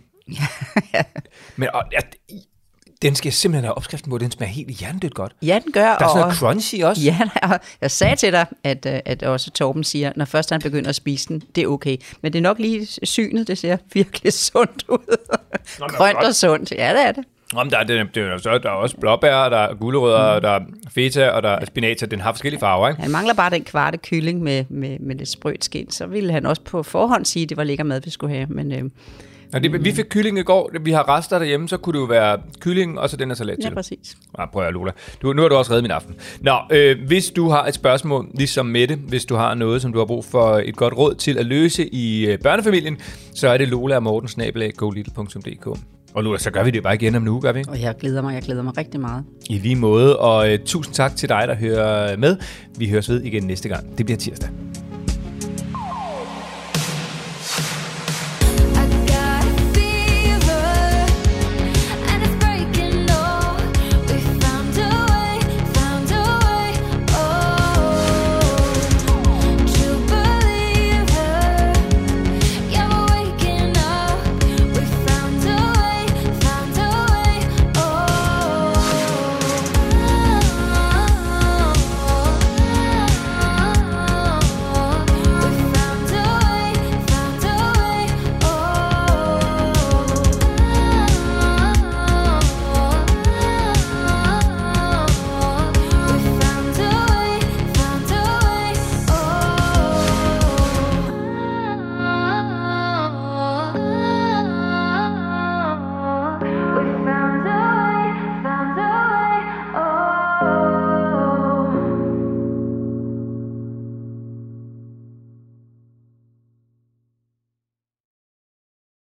ja. 0.94 1.02
Men 1.56 1.70
og, 1.74 1.84
jeg, 1.94 2.02
den 3.02 3.16
skal 3.16 3.34
simpelthen 3.34 3.64
have 3.64 3.78
opskriften 3.78 4.10
på, 4.10 4.18
den 4.18 4.32
smager 4.32 4.52
helt 4.52 4.70
hjernedødt 4.70 5.14
godt. 5.14 5.32
Ja, 5.42 5.60
den 5.64 5.72
gør. 5.72 5.82
Der 5.82 6.06
er 6.06 6.08
sådan 6.08 6.22
noget 6.22 6.38
crunchy 6.38 6.84
også. 6.84 7.02
Ja, 7.02 7.20
og 7.44 7.60
jeg 7.82 7.92
sagde 7.92 8.16
til 8.16 8.32
dig, 8.32 8.46
at, 8.64 8.86
øh, 8.86 9.00
at 9.06 9.24
også 9.24 9.52
Torben 9.52 9.84
siger, 9.84 10.12
når 10.16 10.26
først 10.26 10.50
han 10.50 10.62
begynder 10.62 10.90
at 10.90 10.96
spise 10.96 11.28
den, 11.28 11.44
det 11.56 11.64
er 11.64 11.68
okay. 11.68 11.98
Men 12.22 12.34
det 12.34 12.40
er 12.40 12.44
nok 12.44 12.60
lige 12.60 12.88
synet, 13.04 13.48
det 13.48 13.58
ser 13.58 13.78
virkelig 13.94 14.34
sundt 14.34 14.84
ud. 14.90 15.18
Nå, 15.80 15.88
Grønt 15.88 16.18
og 16.18 16.36
sundt, 16.36 16.72
ja 16.72 16.94
det 16.94 17.08
er 17.08 17.12
det. 17.12 17.24
Om 17.56 17.70
der, 17.70 17.78
er, 17.78 17.84
det, 17.84 18.16
det 18.16 18.24
er, 18.24 18.38
så, 18.38 18.58
der 18.58 18.70
er 18.70 18.74
også 18.74 18.98
blåbær, 18.98 19.50
der 19.50 19.58
er 19.58 19.74
gulerødder, 19.74 20.36
mm. 20.36 20.42
der 20.42 20.50
er 20.50 20.60
feta, 20.90 21.30
og 21.30 21.44
der 21.44 21.50
er 21.50 21.66
spinat, 21.66 22.00
så 22.00 22.06
den 22.06 22.20
har 22.20 22.32
forskellige 22.32 22.60
farver. 22.60 22.90
Ikke? 22.90 23.02
Han 23.02 23.12
mangler 23.12 23.34
bare 23.34 23.50
den 23.50 23.64
kvarte 23.64 23.98
kylling 23.98 24.44
med, 24.44 24.66
med, 24.70 25.00
med 25.00 25.16
lidt 25.16 25.30
sprødt 25.30 25.66
skin, 25.66 25.92
så 25.92 26.06
ville 26.06 26.32
han 26.32 26.46
også 26.46 26.62
på 26.62 26.84
forhånd 26.84 27.26
sige, 27.26 27.44
at 27.44 27.50
det 27.50 27.58
var 27.58 27.64
lækker 27.64 27.84
mad, 27.84 28.02
vi 28.02 28.10
skulle 28.10 28.36
have. 28.36 28.48
Men, 28.50 28.72
øh, 28.72 28.84
Nå, 29.54 29.60
det, 29.60 29.86
vi 29.86 29.92
fik 29.92 30.06
kylling 30.10 30.40
i 30.40 30.42
går. 30.42 30.72
Vi 30.82 30.92
har 30.92 31.18
rester 31.18 31.40
derhjemme, 31.40 31.70
så 31.70 31.78
kunne 31.78 31.94
det 31.94 32.00
jo 32.00 32.06
være 32.06 32.38
kylling, 32.60 33.00
og 33.00 33.10
så 33.10 33.18
den 33.18 33.30
her 33.30 33.36
salat 33.36 33.58
til. 33.62 33.70
Ja, 33.70 33.74
præcis. 33.74 34.18
Ja, 34.40 34.46
prøv 34.46 34.64
at 34.64 34.74
Lola. 34.74 34.92
Du, 35.22 35.34
nu 35.34 35.42
har 35.42 35.50
du 35.50 35.56
også 35.56 35.72
reddet 35.72 35.84
min 35.84 35.92
aften. 35.92 36.16
Nå, 36.42 36.56
øh, 36.72 36.98
hvis 37.08 37.30
du 37.30 37.50
har 37.50 37.66
et 37.66 37.74
spørgsmål, 37.74 38.28
ligesom 38.34 38.66
Mette, 38.66 38.96
hvis 38.96 39.26
du 39.26 39.36
har 39.36 39.54
noget, 39.54 39.82
som 39.82 39.94
du 39.94 40.00
har 40.00 40.06
brug 40.06 40.26
for 40.26 40.62
et 40.66 40.76
godt 40.76 40.98
råd 40.98 41.16
til 41.16 41.38
at 41.38 41.46
løse 41.46 41.88
i 41.88 42.26
øh, 42.26 42.40
børnefamilien, 42.40 42.98
så 43.36 43.48
er 43.48 43.58
det 43.58 43.68
Lola 43.68 43.96
og 43.96 44.04
Morten 44.04 44.30
Og 46.14 46.24
Lola, 46.24 46.38
så 46.38 46.52
gør 46.52 46.64
vi 46.64 46.72
det 46.72 46.84
bare 46.84 46.96
igen 46.96 47.16
om 47.16 47.22
en 47.22 47.28
uge, 47.28 47.42
gør 47.42 47.52
vi 47.52 47.64
Og 47.68 47.82
jeg 47.82 47.96
glæder 48.00 48.22
mig, 48.22 48.34
jeg 48.34 48.42
glæder 48.42 48.64
mig 48.64 48.78
rigtig 48.78 49.00
meget. 49.00 49.24
I 49.50 49.58
lige 49.58 49.76
måde, 49.76 50.20
og 50.20 50.54
øh, 50.54 50.60
tusind 50.66 50.96
tak 50.96 51.16
til 51.16 51.30
dig, 51.30 51.44
der 51.48 51.56
hører 51.56 52.18
med. 52.18 52.38
Vi 52.78 52.90
høres 52.90 53.10
ved 53.10 53.22
igen 53.22 53.44
næste 53.44 53.70
gang. 53.70 53.98
Det 53.98 54.06
bliver 54.06 54.18
tirsdag. 54.18 54.50